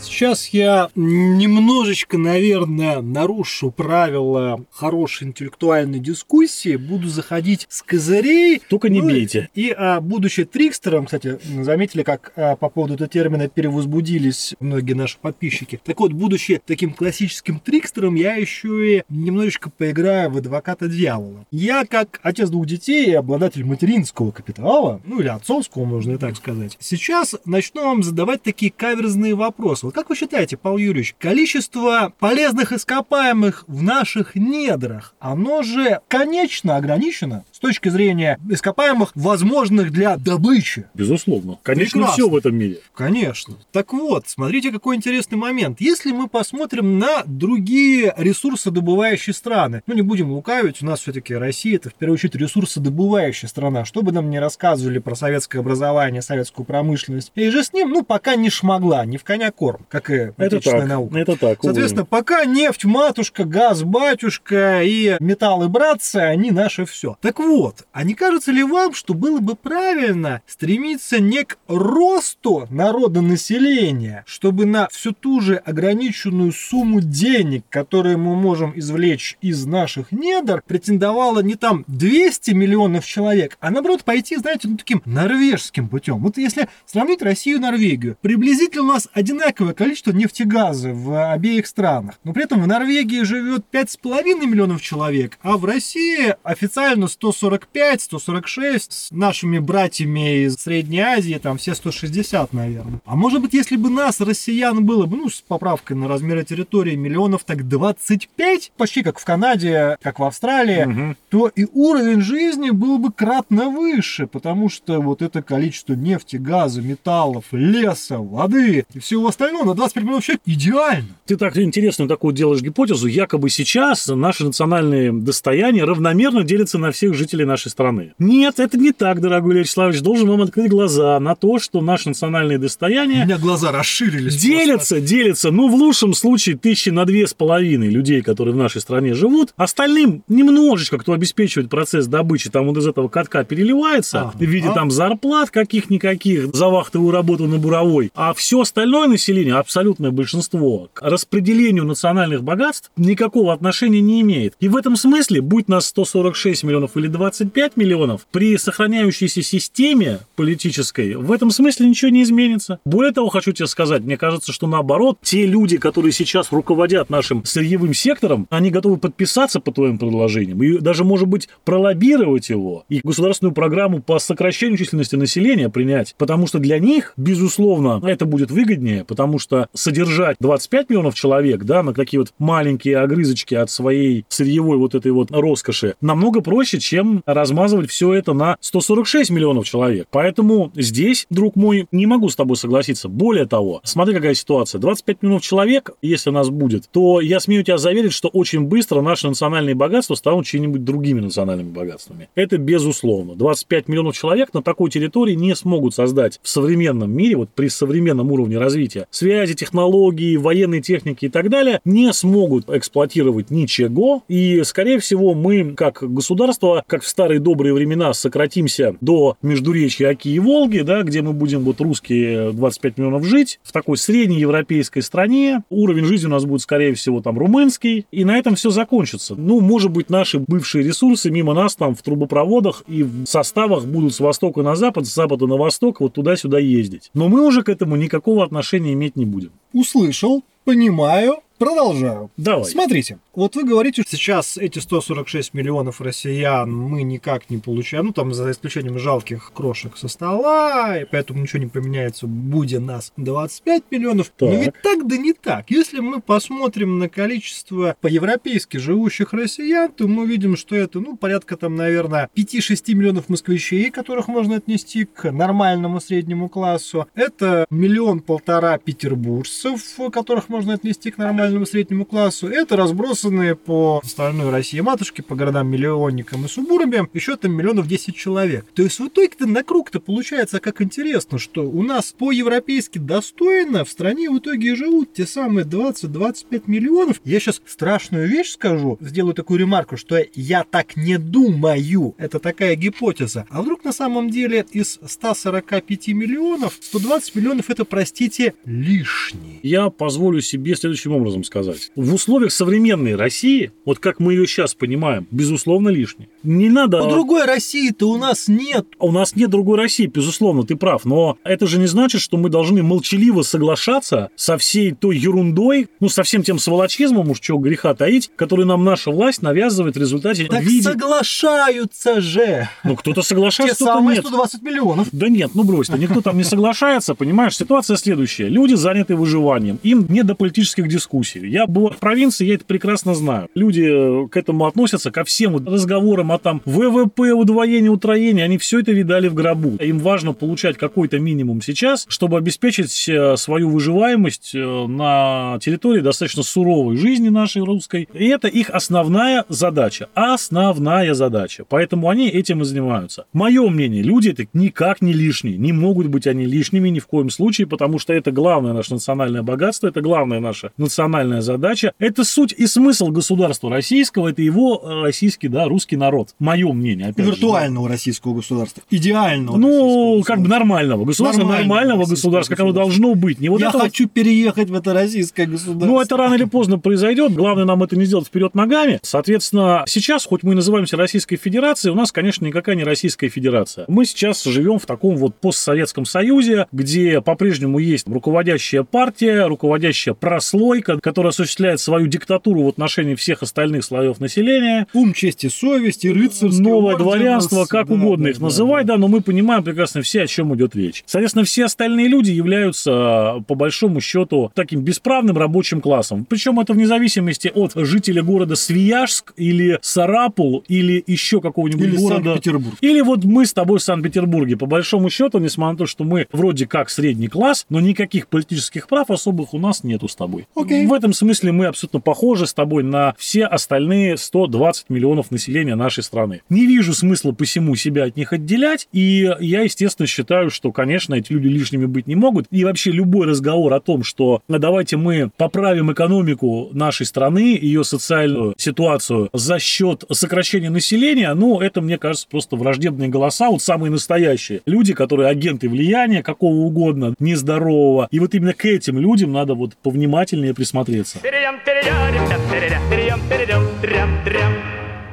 Сейчас 0.00 0.48
я 0.48 0.90
немножечко, 0.94 2.18
наверное, 2.18 3.00
нарушу 3.00 3.70
правила 3.70 4.64
хорошей 4.70 5.28
интеллектуальной 5.28 5.98
дискуссии, 5.98 6.76
буду 6.76 7.08
заходить 7.08 7.66
с 7.68 7.82
козырей. 7.82 8.60
Только 8.68 8.88
не 8.88 9.00
ну, 9.00 9.08
бейте. 9.08 9.48
И, 9.54 9.74
а, 9.76 10.00
будучи 10.00 10.44
трикстером, 10.44 11.06
кстати, 11.06 11.38
заметили, 11.62 12.02
как 12.02 12.32
а, 12.36 12.56
по 12.56 12.68
поводу 12.68 12.94
этого 12.94 13.08
термина 13.08 13.48
перевозбудились 13.48 14.54
многие 14.60 14.92
наши 14.92 15.18
подписчики. 15.18 15.80
Так 15.84 15.98
вот, 16.00 16.12
будучи 16.12 16.60
таким 16.64 16.92
классическим 16.92 17.58
трикстером, 17.58 18.14
я 18.14 18.34
еще 18.34 18.98
и 18.98 19.02
немножечко 19.08 19.70
поиграю 19.70 20.30
в 20.30 20.36
адвоката 20.36 20.88
дьявола. 20.88 21.46
Я, 21.50 21.84
как 21.84 22.20
отец 22.22 22.50
двух 22.50 22.66
детей 22.66 23.06
и 23.06 23.14
обладатель 23.14 23.64
материнского 23.64 24.30
капитала, 24.30 25.00
ну 25.04 25.20
или 25.20 25.28
отцовского, 25.28 25.84
можно 25.84 26.12
и 26.12 26.18
так 26.18 26.36
сказать, 26.36 26.76
сейчас 26.80 27.34
начну 27.44 27.84
вам 27.84 28.02
задавать 28.02 28.42
такие 28.42 28.70
каверзные 28.70 29.34
вопросы. 29.34 29.85
Вот 29.86 29.94
как 29.94 30.10
вы 30.10 30.16
считаете, 30.16 30.56
Павел 30.56 30.78
Юрьевич, 30.78 31.14
количество 31.16 32.12
полезных 32.18 32.72
ископаемых 32.72 33.62
в 33.68 33.84
наших 33.84 34.34
недрах, 34.34 35.14
оно 35.20 35.62
же 35.62 36.00
конечно 36.08 36.74
ограничено 36.74 37.44
с 37.56 37.58
точки 37.58 37.88
зрения 37.88 38.38
ископаемых, 38.50 39.12
возможных 39.14 39.90
для 39.90 40.18
добычи? 40.18 40.84
Безусловно. 40.92 41.58
Конечно, 41.62 42.00
Прекрасно. 42.00 42.12
все 42.12 42.28
в 42.28 42.36
этом 42.36 42.54
мире. 42.54 42.80
Конечно. 42.94 43.56
Так 43.72 43.94
вот, 43.94 44.28
смотрите, 44.28 44.70
какой 44.70 44.96
интересный 44.96 45.38
момент. 45.38 45.80
Если 45.80 46.12
мы 46.12 46.28
посмотрим 46.28 46.98
на 46.98 47.22
другие 47.24 48.12
ресурсодобывающие 48.18 49.32
страны, 49.32 49.82
ну 49.86 49.94
не 49.94 50.02
будем 50.02 50.32
лукавить, 50.32 50.82
у 50.82 50.86
нас 50.86 51.00
все-таки 51.00 51.34
Россия 51.34 51.76
это 51.76 51.88
в 51.88 51.94
первую 51.94 52.16
очередь 52.16 52.34
ресурсодобывающая 52.34 53.48
страна. 53.48 53.86
Что 53.86 54.02
бы 54.02 54.12
нам 54.12 54.28
ни 54.28 54.36
рассказывали 54.36 54.98
про 54.98 55.14
советское 55.14 55.60
образование, 55.60 56.20
советскую 56.20 56.66
промышленность, 56.66 57.32
и 57.36 57.48
же 57.48 57.64
с 57.64 57.72
ним, 57.72 57.88
ну, 57.88 58.02
пока 58.02 58.36
не 58.36 58.50
шмогла, 58.50 59.06
не 59.06 59.16
в 59.16 59.24
коня 59.24 59.50
корм 59.50 59.86
как 59.88 60.10
и 60.10 60.32
это 60.36 60.60
так, 60.60 60.86
наука. 60.86 61.18
Это 61.18 61.36
так. 61.36 61.58
Соответственно, 61.62 62.02
увы. 62.02 62.10
пока 62.10 62.44
нефть 62.44 62.84
матушка, 62.84 63.44
газ 63.44 63.82
батюшка 63.82 64.82
и 64.82 65.16
металлы 65.20 65.70
братцы, 65.70 66.16
они 66.16 66.50
наше 66.50 66.84
все. 66.84 67.16
Так 67.22 67.40
вот, 67.46 67.86
а 67.92 68.04
не 68.04 68.14
кажется 68.14 68.52
ли 68.52 68.62
вам, 68.62 68.94
что 68.94 69.14
было 69.14 69.40
бы 69.40 69.54
правильно 69.54 70.42
стремиться 70.46 71.20
не 71.20 71.44
к 71.44 71.58
росту 71.68 72.66
народа 72.70 73.20
населения, 73.20 74.24
чтобы 74.26 74.66
на 74.66 74.88
всю 74.88 75.12
ту 75.12 75.40
же 75.40 75.56
ограниченную 75.56 76.52
сумму 76.52 77.00
денег, 77.00 77.64
которые 77.68 78.16
мы 78.16 78.36
можем 78.36 78.72
извлечь 78.76 79.38
из 79.40 79.64
наших 79.66 80.12
недр, 80.12 80.62
претендовало 80.66 81.40
не 81.40 81.54
там 81.54 81.84
200 81.88 82.52
миллионов 82.52 83.04
человек, 83.04 83.56
а 83.60 83.70
наоборот 83.70 84.04
пойти, 84.04 84.36
знаете, 84.36 84.68
ну 84.68 84.76
таким 84.76 85.02
норвежским 85.04 85.88
путем. 85.88 86.18
Вот 86.18 86.36
если 86.38 86.68
сравнить 86.84 87.22
Россию 87.22 87.56
и 87.56 87.60
Норвегию, 87.60 88.16
приблизительно 88.20 88.84
у 88.84 88.92
нас 88.92 89.08
одинаково 89.12 89.46
одинаковое 89.46 89.74
количество 89.74 90.12
нефтегаза 90.12 90.92
в 90.92 91.32
обеих 91.32 91.66
странах. 91.66 92.16
Но 92.24 92.32
при 92.32 92.44
этом 92.44 92.62
в 92.62 92.66
Норвегии 92.66 93.22
живет 93.22 93.64
5,5 93.70 94.46
миллионов 94.46 94.82
человек, 94.82 95.38
а 95.42 95.56
в 95.56 95.64
России 95.64 96.34
официально 96.42 97.08
145-146 97.40 98.86
с 98.88 99.10
нашими 99.10 99.58
братьями 99.58 100.44
из 100.44 100.54
Средней 100.56 101.00
Азии, 101.00 101.38
там 101.42 101.58
все 101.58 101.74
160, 101.74 102.52
наверное. 102.52 103.00
А 103.04 103.16
может 103.16 103.40
быть, 103.40 103.54
если 103.54 103.76
бы 103.76 103.90
нас, 103.90 104.20
россиян, 104.20 104.84
было 104.84 105.06
бы, 105.06 105.16
ну, 105.16 105.28
с 105.28 105.40
поправкой 105.40 105.96
на 105.96 106.08
размеры 106.08 106.44
территории 106.44 106.94
миллионов 106.94 107.44
так 107.44 107.68
25, 107.68 108.72
почти 108.76 109.02
как 109.02 109.18
в 109.18 109.24
Канаде, 109.24 109.96
как 110.02 110.18
в 110.18 110.24
Австралии, 110.24 110.84
угу. 110.84 111.16
то 111.30 111.48
и 111.48 111.66
уровень 111.72 112.20
жизни 112.20 112.70
был 112.70 112.98
бы 112.98 113.12
кратно 113.12 113.68
выше, 113.70 114.26
потому 114.26 114.68
что 114.68 115.00
вот 115.00 115.22
это 115.22 115.42
количество 115.42 115.94
нефти, 115.94 116.36
газа, 116.36 116.80
металлов, 116.82 117.44
леса, 117.52 118.18
воды 118.18 118.86
и 118.92 118.98
всего 118.98 119.28
остального 119.28 119.64
на 119.64 119.74
25 119.74 120.04
миллионов 120.04 120.24
человек 120.24 120.42
идеально. 120.46 121.08
Ты 121.26 121.36
так 121.36 121.56
интересную 121.56 122.08
такую 122.08 122.34
делаешь 122.34 122.62
гипотезу, 122.62 123.06
якобы 123.06 123.50
сейчас 123.50 124.06
наши 124.08 124.44
национальные 124.44 125.12
достояния 125.12 125.84
равномерно 125.84 126.44
делятся 126.44 126.78
на 126.78 126.92
всех 126.92 127.14
жителей 127.14 127.25
нашей 127.34 127.70
страны. 127.70 128.14
Нет, 128.18 128.58
это 128.60 128.78
не 128.78 128.92
так, 128.92 129.20
дорогой 129.20 129.52
Илья 129.52 129.62
Вячеславович. 129.62 130.00
Должен 130.00 130.28
вам 130.28 130.42
открыть 130.42 130.70
глаза 130.70 131.18
на 131.20 131.34
то, 131.34 131.58
что 131.58 131.80
наши 131.80 132.08
национальные 132.08 132.58
достояния... 132.58 133.22
У 133.22 133.26
меня 133.26 133.38
глаза 133.38 133.72
расширились. 133.72 134.36
Делятся, 134.36 134.96
просто. 134.96 135.00
делятся. 135.00 135.50
Ну, 135.50 135.68
в 135.68 135.74
лучшем 135.74 136.14
случае, 136.14 136.56
тысячи 136.56 136.90
на 136.90 137.04
две 137.04 137.26
с 137.26 137.34
половиной 137.34 137.88
людей, 137.88 138.22
которые 138.22 138.54
в 138.54 138.56
нашей 138.56 138.80
стране 138.80 139.14
живут. 139.14 139.52
Остальным 139.56 140.22
немножечко, 140.28 140.98
кто 140.98 141.12
обеспечивает 141.12 141.70
процесс 141.70 142.06
добычи, 142.06 142.50
там 142.50 142.66
вот 142.66 142.76
из 142.78 142.86
этого 142.86 143.08
катка 143.08 143.44
переливается 143.44 144.20
а, 144.20 144.32
в 144.34 144.40
виде 144.40 144.70
там 144.72 144.90
зарплат 144.90 145.50
каких-никаких 145.50 146.54
за 146.54 146.68
вахтовую 146.68 147.12
работу 147.12 147.46
на 147.46 147.58
буровой. 147.58 148.10
А 148.14 148.34
все 148.34 148.60
остальное 148.60 149.08
население 149.08 149.54
абсолютное 149.54 150.10
большинство, 150.10 150.88
к 150.92 151.02
распределению 151.02 151.84
национальных 151.84 152.42
богатств 152.42 152.90
никакого 152.96 153.52
отношения 153.52 154.00
не 154.00 154.20
имеет. 154.20 154.54
И 154.60 154.68
в 154.68 154.76
этом 154.76 154.96
смысле, 154.96 155.40
будь 155.40 155.68
нас 155.68 155.86
146 155.86 156.64
миллионов 156.64 156.96
или 156.96 157.08
25 157.16 157.76
миллионов, 157.76 158.26
при 158.30 158.56
сохраняющейся 158.56 159.42
системе 159.42 160.20
политической, 160.36 161.14
в 161.14 161.32
этом 161.32 161.50
смысле 161.50 161.88
ничего 161.88 162.10
не 162.10 162.22
изменится. 162.22 162.78
Более 162.84 163.12
того, 163.12 163.28
хочу 163.28 163.52
тебе 163.52 163.66
сказать, 163.66 164.02
мне 164.02 164.16
кажется, 164.16 164.52
что 164.52 164.66
наоборот, 164.66 165.18
те 165.22 165.46
люди, 165.46 165.78
которые 165.78 166.12
сейчас 166.12 166.52
руководят 166.52 167.10
нашим 167.10 167.44
сырьевым 167.44 167.94
сектором, 167.94 168.46
они 168.50 168.70
готовы 168.70 168.98
подписаться 168.98 169.60
по 169.60 169.72
твоим 169.72 169.98
предложениям 169.98 170.62
и 170.62 170.78
даже, 170.78 171.04
может 171.04 171.28
быть, 171.28 171.48
пролоббировать 171.64 172.48
его 172.48 172.84
и 172.88 173.00
государственную 173.02 173.54
программу 173.54 174.02
по 174.02 174.18
сокращению 174.18 174.78
численности 174.78 175.16
населения 175.16 175.68
принять, 175.68 176.14
потому 176.18 176.46
что 176.46 176.58
для 176.58 176.78
них, 176.78 177.12
безусловно, 177.16 178.00
это 178.04 178.24
будет 178.26 178.50
выгоднее, 178.50 179.04
потому 179.04 179.38
что 179.38 179.68
содержать 179.72 180.36
25 180.40 180.90
миллионов 180.90 181.14
человек, 181.14 181.64
да, 181.64 181.82
на 181.82 181.94
такие 181.94 182.20
вот 182.20 182.32
маленькие 182.38 182.98
огрызочки 182.98 183.54
от 183.54 183.70
своей 183.70 184.24
сырьевой 184.28 184.78
вот 184.78 184.94
этой 184.94 185.12
вот 185.12 185.30
роскоши, 185.30 185.94
намного 186.00 186.40
проще, 186.40 186.78
чем 186.78 187.05
размазывать 187.26 187.90
все 187.90 188.12
это 188.14 188.32
на 188.32 188.56
146 188.60 189.30
миллионов 189.30 189.66
человек. 189.66 190.06
Поэтому 190.10 190.72
здесь, 190.74 191.26
друг 191.30 191.56
мой, 191.56 191.86
не 191.92 192.06
могу 192.06 192.28
с 192.28 192.36
тобой 192.36 192.56
согласиться. 192.56 193.08
Более 193.08 193.46
того, 193.46 193.80
смотри, 193.84 194.14
какая 194.14 194.34
ситуация. 194.34 194.78
25 194.78 195.22
миллионов 195.22 195.42
человек, 195.42 195.90
если 196.02 196.30
нас 196.30 196.50
будет, 196.50 196.88
то 196.90 197.20
я 197.20 197.40
смею 197.40 197.64
тебя 197.64 197.78
заверить, 197.78 198.12
что 198.12 198.28
очень 198.28 198.62
быстро 198.62 199.00
наши 199.00 199.28
национальные 199.28 199.74
богатства 199.74 200.14
станут 200.14 200.46
чьими-нибудь 200.46 200.84
другими 200.84 201.20
национальными 201.20 201.70
богатствами. 201.70 202.28
Это 202.34 202.58
безусловно. 202.58 203.34
25 203.34 203.88
миллионов 203.88 204.16
человек 204.16 204.54
на 204.54 204.62
такой 204.62 204.90
территории 204.90 205.34
не 205.34 205.54
смогут 205.54 205.94
создать 205.94 206.40
в 206.42 206.48
современном 206.48 207.10
мире, 207.10 207.36
вот 207.36 207.50
при 207.50 207.68
современном 207.68 208.30
уровне 208.32 208.58
развития, 208.58 209.06
связи, 209.10 209.54
технологии, 209.54 210.36
военной 210.36 210.80
техники 210.80 211.26
и 211.26 211.28
так 211.28 211.48
далее, 211.50 211.80
не 211.84 212.12
смогут 212.12 212.68
эксплуатировать 212.68 213.50
ничего. 213.50 214.22
И, 214.28 214.62
скорее 214.64 214.98
всего, 214.98 215.34
мы, 215.34 215.74
как 215.74 216.02
государство, 216.02 216.82
как 216.86 216.95
в 217.02 217.08
старые 217.08 217.40
добрые 217.40 217.74
времена, 217.74 218.12
сократимся 218.12 218.96
до 219.00 219.36
междуречья 219.42 220.10
Оки 220.10 220.28
и 220.28 220.38
Волги, 220.38 220.80
да, 220.80 221.02
где 221.02 221.22
мы 221.22 221.32
будем 221.32 221.60
вот 221.60 221.80
русские 221.80 222.52
25 222.52 222.98
миллионов 222.98 223.24
жить, 223.24 223.60
в 223.62 223.72
такой 223.72 223.96
средней 223.96 224.38
европейской 224.38 225.00
стране. 225.00 225.62
Уровень 225.70 226.04
жизни 226.04 226.26
у 226.26 226.30
нас 226.30 226.44
будет, 226.44 226.62
скорее 226.62 226.94
всего, 226.94 227.20
там 227.20 227.38
румынский. 227.38 228.06
И 228.10 228.24
на 228.24 228.38
этом 228.38 228.54
все 228.54 228.70
закончится. 228.70 229.34
Ну, 229.34 229.60
может 229.60 229.90
быть, 229.90 230.10
наши 230.10 230.38
бывшие 230.38 230.84
ресурсы 230.84 231.30
мимо 231.30 231.54
нас 231.54 231.76
там 231.76 231.94
в 231.94 232.02
трубопроводах 232.02 232.82
и 232.86 233.02
в 233.02 233.26
составах 233.26 233.86
будут 233.86 234.14
с 234.14 234.20
востока 234.20 234.62
на 234.62 234.76
запад, 234.76 235.06
с 235.06 235.14
запада 235.14 235.46
на 235.46 235.56
восток, 235.56 236.00
вот 236.00 236.14
туда-сюда 236.14 236.58
ездить. 236.58 237.10
Но 237.14 237.28
мы 237.28 237.46
уже 237.46 237.62
к 237.62 237.68
этому 237.68 237.96
никакого 237.96 238.44
отношения 238.44 238.92
иметь 238.92 239.16
не 239.16 239.24
будем. 239.24 239.52
Услышал, 239.72 240.44
понимаю, 240.64 241.38
Продолжаю. 241.58 242.30
Давай. 242.36 242.64
Смотрите, 242.66 243.18
вот 243.34 243.56
вы 243.56 243.64
говорите, 243.64 244.02
что 244.02 244.16
сейчас 244.16 244.58
эти 244.58 244.78
146 244.78 245.54
миллионов 245.54 246.00
россиян 246.00 246.70
мы 246.70 247.02
никак 247.02 247.48
не 247.48 247.58
получаем, 247.58 248.06
ну 248.06 248.12
там 248.12 248.34
за 248.34 248.50
исключением 248.50 248.98
жалких 248.98 249.52
крошек 249.54 249.96
со 249.96 250.08
стола, 250.08 250.98
и 250.98 251.04
поэтому 251.04 251.40
ничего 251.40 251.60
не 251.60 251.68
поменяется, 251.68 252.26
будет 252.26 252.82
нас 252.82 253.12
25 253.16 253.84
миллионов. 253.90 254.30
Так. 254.36 254.50
Но 254.50 254.54
ведь 254.56 254.74
так 254.82 255.06
да 255.06 255.16
не 255.16 255.32
так. 255.32 255.70
Если 255.70 256.00
мы 256.00 256.20
посмотрим 256.20 256.98
на 256.98 257.08
количество 257.08 257.96
по-европейски 258.00 258.76
живущих 258.76 259.32
россиян, 259.32 259.90
то 259.90 260.06
мы 260.06 260.26
видим, 260.26 260.56
что 260.56 260.76
это, 260.76 261.00
ну, 261.00 261.16
порядка 261.16 261.56
там, 261.56 261.74
наверное, 261.74 262.28
5-6 262.36 262.94
миллионов 262.94 263.28
москвичей, 263.28 263.90
которых 263.90 264.28
можно 264.28 264.56
отнести 264.56 265.06
к 265.06 265.32
нормальному 265.32 266.00
среднему 266.00 266.48
классу. 266.48 267.06
Это 267.14 267.66
миллион-полтора 267.70 268.76
петербуржцев, 268.78 269.80
которых 270.12 270.48
можно 270.48 270.74
отнести 270.74 271.10
к 271.10 271.18
нормальному 271.18 271.45
нормальному 271.46 271.66
среднему 271.66 272.04
классу, 272.04 272.48
это 272.48 272.76
разбросанные 272.76 273.54
по 273.54 274.00
остальной 274.02 274.50
России 274.50 274.80
матушке, 274.80 275.22
по 275.22 275.36
городам-миллионникам 275.36 276.44
и 276.44 276.48
субурбиям, 276.48 277.08
еще 277.14 277.36
там 277.36 277.52
миллионов 277.52 277.86
10 277.86 278.16
человек. 278.16 278.66
То 278.74 278.82
есть 278.82 278.98
в 278.98 279.06
итоге-то 279.06 279.46
на 279.46 279.62
круг-то 279.62 280.00
получается 280.00 280.58
как 280.58 280.82
интересно, 280.82 281.38
что 281.38 281.62
у 281.62 281.82
нас 281.82 282.12
по-европейски 282.18 282.98
достойно 282.98 283.84
в 283.84 283.90
стране 283.90 284.28
в 284.28 284.38
итоге 284.38 284.74
живут 284.74 285.12
те 285.14 285.24
самые 285.26 285.64
20-25 285.64 286.64
миллионов. 286.66 287.20
Я 287.24 287.38
сейчас 287.38 287.62
страшную 287.64 288.28
вещь 288.28 288.50
скажу, 288.50 288.98
сделаю 289.00 289.34
такую 289.34 289.60
ремарку, 289.60 289.96
что 289.96 290.20
я 290.34 290.64
так 290.64 290.96
не 290.96 291.18
думаю. 291.18 292.14
Это 292.18 292.38
такая 292.38 292.74
гипотеза. 292.74 293.46
А 293.50 293.62
вдруг 293.62 293.84
на 293.84 293.92
самом 293.92 294.30
деле 294.30 294.66
из 294.72 294.98
145 295.04 296.08
миллионов 296.08 296.78
120 296.80 297.34
миллионов 297.36 297.70
это, 297.70 297.84
простите, 297.84 298.54
лишние. 298.64 299.60
Я 299.62 299.90
позволю 299.90 300.40
себе 300.40 300.74
следующим 300.74 301.12
образом 301.12 301.35
сказать. 301.44 301.90
В 301.96 302.14
условиях 302.14 302.52
современной 302.52 303.16
России, 303.16 303.72
вот 303.84 303.98
как 303.98 304.20
мы 304.20 304.32
ее 304.32 304.46
сейчас 304.46 304.74
понимаем, 304.74 305.26
безусловно, 305.30 305.88
лишнее. 305.88 306.28
Не 306.42 306.68
надо... 306.68 306.98
Но 306.98 307.10
другой 307.10 307.44
России-то 307.44 308.08
у 308.10 308.16
нас 308.16 308.48
нет. 308.48 308.86
У 308.98 309.12
нас 309.12 309.34
нет 309.34 309.50
другой 309.50 309.78
России, 309.78 310.06
безусловно, 310.06 310.64
ты 310.64 310.76
прав. 310.76 311.04
Но 311.04 311.38
это 311.44 311.66
же 311.66 311.78
не 311.78 311.86
значит, 311.86 312.20
что 312.20 312.36
мы 312.36 312.48
должны 312.48 312.82
молчаливо 312.82 313.42
соглашаться 313.42 314.30
со 314.36 314.58
всей 314.58 314.92
той 314.92 315.16
ерундой, 315.16 315.88
ну, 316.00 316.08
со 316.08 316.22
всем 316.22 316.42
тем 316.42 316.58
сволочизмом, 316.58 317.30
уж 317.30 317.40
чего 317.40 317.58
греха 317.58 317.94
таить, 317.94 318.30
который 318.36 318.64
нам 318.64 318.84
наша 318.84 319.10
власть 319.10 319.42
навязывает 319.42 319.96
в 319.96 320.00
результате 320.00 320.46
Так 320.46 320.62
виде... 320.62 320.82
соглашаются 320.82 322.20
же. 322.20 322.68
Ну, 322.84 322.96
кто-то 322.96 323.22
соглашается, 323.22 323.84
кто-то 323.84 324.00
нет. 324.00 324.26
120 324.26 324.62
миллионов. 324.62 325.08
Да 325.12 325.28
нет, 325.28 325.50
ну 325.54 325.64
брось 325.64 325.88
ты, 325.88 325.98
никто 325.98 326.20
там 326.20 326.36
не 326.36 326.44
соглашается, 326.44 327.14
понимаешь? 327.14 327.56
Ситуация 327.56 327.96
следующая. 327.96 328.48
Люди 328.48 328.74
заняты 328.74 329.16
выживанием, 329.16 329.78
им 329.82 330.06
не 330.08 330.22
до 330.22 330.34
политических 330.34 330.88
дискуссий. 330.88 331.25
Я 331.34 331.66
был 331.66 331.90
в 331.90 331.98
провинции, 331.98 332.46
я 332.46 332.54
это 332.54 332.64
прекрасно 332.64 333.14
знаю. 333.14 333.48
Люди 333.54 334.24
э, 334.24 334.28
к 334.28 334.36
этому 334.36 334.66
относятся, 334.66 335.10
ко 335.10 335.24
всем 335.24 335.56
разговорам 335.66 336.32
о 336.32 336.38
там 336.38 336.62
ВВП, 336.64 337.32
удвоении, 337.32 337.88
утроении, 337.88 338.42
они 338.42 338.58
все 338.58 338.80
это 338.80 338.92
видали 338.92 339.28
в 339.28 339.34
гробу. 339.34 339.76
Им 339.76 339.98
важно 339.98 340.32
получать 340.32 340.76
какой-то 340.76 341.18
минимум 341.18 341.62
сейчас, 341.62 342.06
чтобы 342.08 342.38
обеспечить 342.38 343.08
э, 343.08 343.36
свою 343.36 343.70
выживаемость 343.70 344.54
э, 344.54 344.86
на 344.86 345.58
территории 345.60 346.00
достаточно 346.00 346.42
суровой 346.42 346.96
жизни 346.96 347.28
нашей 347.28 347.62
русской. 347.62 348.08
И 348.12 348.26
это 348.26 348.48
их 348.48 348.70
основная 348.70 349.44
задача. 349.48 350.08
Основная 350.14 351.14
задача. 351.14 351.64
Поэтому 351.68 352.08
они 352.08 352.28
этим 352.28 352.62
и 352.62 352.64
занимаются. 352.64 353.26
Мое 353.32 353.68
мнение, 353.68 354.02
люди 354.02 354.30
это 354.30 354.46
никак 354.52 355.02
не 355.02 355.12
лишние. 355.12 355.56
Не 355.56 355.72
могут 355.72 356.06
быть 356.08 356.26
они 356.26 356.46
лишними 356.46 356.88
ни 356.88 356.98
в 356.98 357.06
коем 357.06 357.30
случае, 357.30 357.66
потому 357.66 357.98
что 357.98 358.12
это 358.12 358.30
главное 358.30 358.72
наше 358.72 358.92
национальное 358.94 359.42
богатство, 359.42 359.88
это 359.88 360.00
главная 360.00 360.40
наша 360.40 360.72
национальная 361.16 361.40
задача. 361.40 361.92
Это 361.98 362.24
суть 362.24 362.54
и 362.56 362.66
смысл 362.66 363.08
государства 363.08 363.70
российского, 363.70 364.28
это 364.28 364.42
его 364.42 364.82
э, 364.82 365.02
российский, 365.02 365.48
да, 365.48 365.66
русский 365.66 365.96
народ. 365.96 366.30
Мое 366.38 366.72
мнение, 366.72 367.08
опять 367.08 367.24
же, 367.24 367.30
да. 367.32 367.36
Виртуального 367.36 367.88
российского 367.88 368.34
государства. 368.34 368.82
Идеального 368.90 369.56
Ну, 369.56 370.22
как 370.24 370.40
бы 370.40 370.48
нормального. 370.48 371.04
Государства 371.04 371.42
Нормального 371.42 371.66
нормального 371.68 372.06
государства, 372.06 372.54
как 372.54 372.60
оно 372.60 372.72
должно 372.72 373.14
быть. 373.14 373.40
Не 373.40 373.48
вот 373.48 373.60
Я 373.60 373.68
это 373.68 373.78
вот 373.78 373.84
хочу 373.84 374.08
переехать 374.08 374.70
в 374.70 374.74
это 374.74 374.92
российское 374.92 375.46
государство. 375.46 375.86
Ну, 375.86 376.00
это 376.00 376.16
рано 376.16 376.34
или 376.34 376.44
поздно 376.44 376.78
произойдет. 376.78 377.32
Главное 377.32 377.64
нам 377.64 377.82
это 377.82 377.96
не 377.96 378.04
сделать 378.04 378.26
вперед 378.26 378.54
ногами. 378.54 378.98
Соответственно, 379.02 379.84
сейчас, 379.86 380.24
хоть 380.26 380.42
мы 380.42 380.52
и 380.52 380.56
называемся 380.56 380.96
Российской 380.96 381.36
Федерацией, 381.36 381.92
у 381.92 381.96
нас, 381.96 382.12
конечно, 382.12 382.44
никакая 382.44 382.76
не 382.76 382.84
Российская 382.84 383.28
Федерация. 383.28 383.84
Мы 383.88 384.04
сейчас 384.04 384.42
живем 384.44 384.78
в 384.78 384.86
таком 384.86 385.16
вот 385.16 385.34
постсоветском 385.36 386.04
союзе, 386.04 386.66
где 386.72 387.20
по-прежнему 387.20 387.78
есть 387.78 388.06
руководящая 388.08 388.82
партия, 388.82 389.46
руководящая 389.46 390.14
прослойка, 390.14 390.98
которая 391.06 391.30
осуществляет 391.30 391.78
свою 391.78 392.08
диктатуру 392.08 392.64
в 392.64 392.68
отношении 392.68 393.14
всех 393.14 393.44
остальных 393.44 393.84
слоев 393.84 394.18
населения. 394.18 394.88
Ум, 394.92 395.12
честь 395.12 395.44
и 395.44 395.48
совесть, 395.48 396.04
и 396.04 396.12
Новое 396.12 396.94
орден 396.94 397.06
дворянство, 397.06 397.64
как 397.64 397.86
да, 397.86 397.94
угодно 397.94 398.24
да, 398.24 398.30
их 398.30 398.38
да, 398.40 398.44
называй, 398.46 398.82
да. 398.82 398.94
да, 398.94 398.98
но 398.98 399.06
мы 399.06 399.20
понимаем 399.20 399.62
прекрасно 399.62 400.02
все, 400.02 400.22
о 400.22 400.26
чем 400.26 400.52
идет 400.56 400.74
речь. 400.74 401.04
Соответственно, 401.06 401.44
все 401.44 401.66
остальные 401.66 402.08
люди 402.08 402.32
являются, 402.32 403.36
по 403.46 403.54
большому 403.54 404.00
счету, 404.00 404.50
таким 404.54 404.80
бесправным 404.80 405.38
рабочим 405.38 405.80
классом. 405.80 406.24
Причем 406.24 406.58
это 406.58 406.72
вне 406.72 406.88
зависимости 406.88 407.52
от 407.54 407.74
жителя 407.76 408.24
города 408.24 408.56
Свияжск 408.56 409.32
или 409.36 409.78
Сарапул 409.82 410.64
или 410.66 411.04
еще 411.06 411.40
какого-нибудь 411.40 411.86
Или 411.86 411.96
города. 411.98 412.24
Санкт-Петербург. 412.24 412.78
Или 412.80 413.00
вот 413.00 413.22
мы 413.22 413.46
с 413.46 413.52
тобой 413.52 413.78
в 413.78 413.82
Санкт-Петербурге. 413.82 414.56
По 414.56 414.66
большому 414.66 415.08
счету, 415.08 415.38
несмотря 415.38 415.70
на 415.70 415.78
то, 415.78 415.86
что 415.86 416.02
мы 416.02 416.26
вроде 416.32 416.66
как 416.66 416.90
средний 416.90 417.28
класс, 417.28 417.64
но 417.68 417.78
никаких 417.78 418.26
политических 418.26 418.88
прав 418.88 419.08
особых 419.12 419.54
у 419.54 419.60
нас 419.60 419.84
нету 419.84 420.08
с 420.08 420.16
тобой. 420.16 420.48
Окей. 420.56 420.84
В 420.84 420.95
этом 420.96 421.12
смысле 421.12 421.52
мы 421.52 421.66
абсолютно 421.66 422.00
похожи 422.00 422.46
с 422.46 422.54
тобой 422.54 422.82
на 422.82 423.14
все 423.18 423.44
остальные 423.44 424.16
120 424.16 424.90
миллионов 424.90 425.30
населения 425.30 425.74
нашей 425.76 426.02
страны. 426.02 426.42
Не 426.48 426.66
вижу 426.66 426.92
смысла 426.92 427.32
посему 427.32 427.76
себя 427.76 428.04
от 428.04 428.16
них 428.16 428.32
отделять, 428.32 428.88
и 428.92 429.30
я, 429.40 429.62
естественно, 429.62 430.06
считаю, 430.06 430.50
что, 430.50 430.72
конечно, 430.72 431.14
эти 431.14 431.32
люди 431.32 431.48
лишними 431.48 431.86
быть 431.86 432.06
не 432.06 432.16
могут. 432.16 432.46
И 432.50 432.64
вообще 432.64 432.90
любой 432.90 433.26
разговор 433.26 433.72
о 433.74 433.80
том, 433.80 434.02
что 434.02 434.42
«Ну, 434.48 434.58
давайте 434.58 434.96
мы 434.96 435.30
поправим 435.36 435.92
экономику 435.92 436.70
нашей 436.72 437.06
страны, 437.06 437.58
ее 437.60 437.84
социальную 437.84 438.54
ситуацию 438.56 439.28
за 439.32 439.58
счет 439.58 440.04
сокращения 440.10 440.70
населения, 440.70 441.32
ну, 441.34 441.60
это, 441.60 441.80
мне 441.80 441.98
кажется, 441.98 442.26
просто 442.30 442.56
враждебные 442.56 443.08
голоса, 443.08 443.50
вот 443.50 443.62
самые 443.62 443.90
настоящие. 443.90 444.62
Люди, 444.66 444.94
которые 444.94 445.28
агенты 445.28 445.68
влияния, 445.68 446.22
какого 446.22 446.54
угодно, 446.54 447.14
нездорового. 447.18 448.08
И 448.10 448.18
вот 448.18 448.34
именно 448.34 448.54
к 448.54 448.64
этим 448.64 448.98
людям 448.98 449.32
надо 449.32 449.54
вот 449.54 449.76
повнимательнее 449.76 450.54
присмотреться 450.54 450.75
смотреться. 450.76 451.20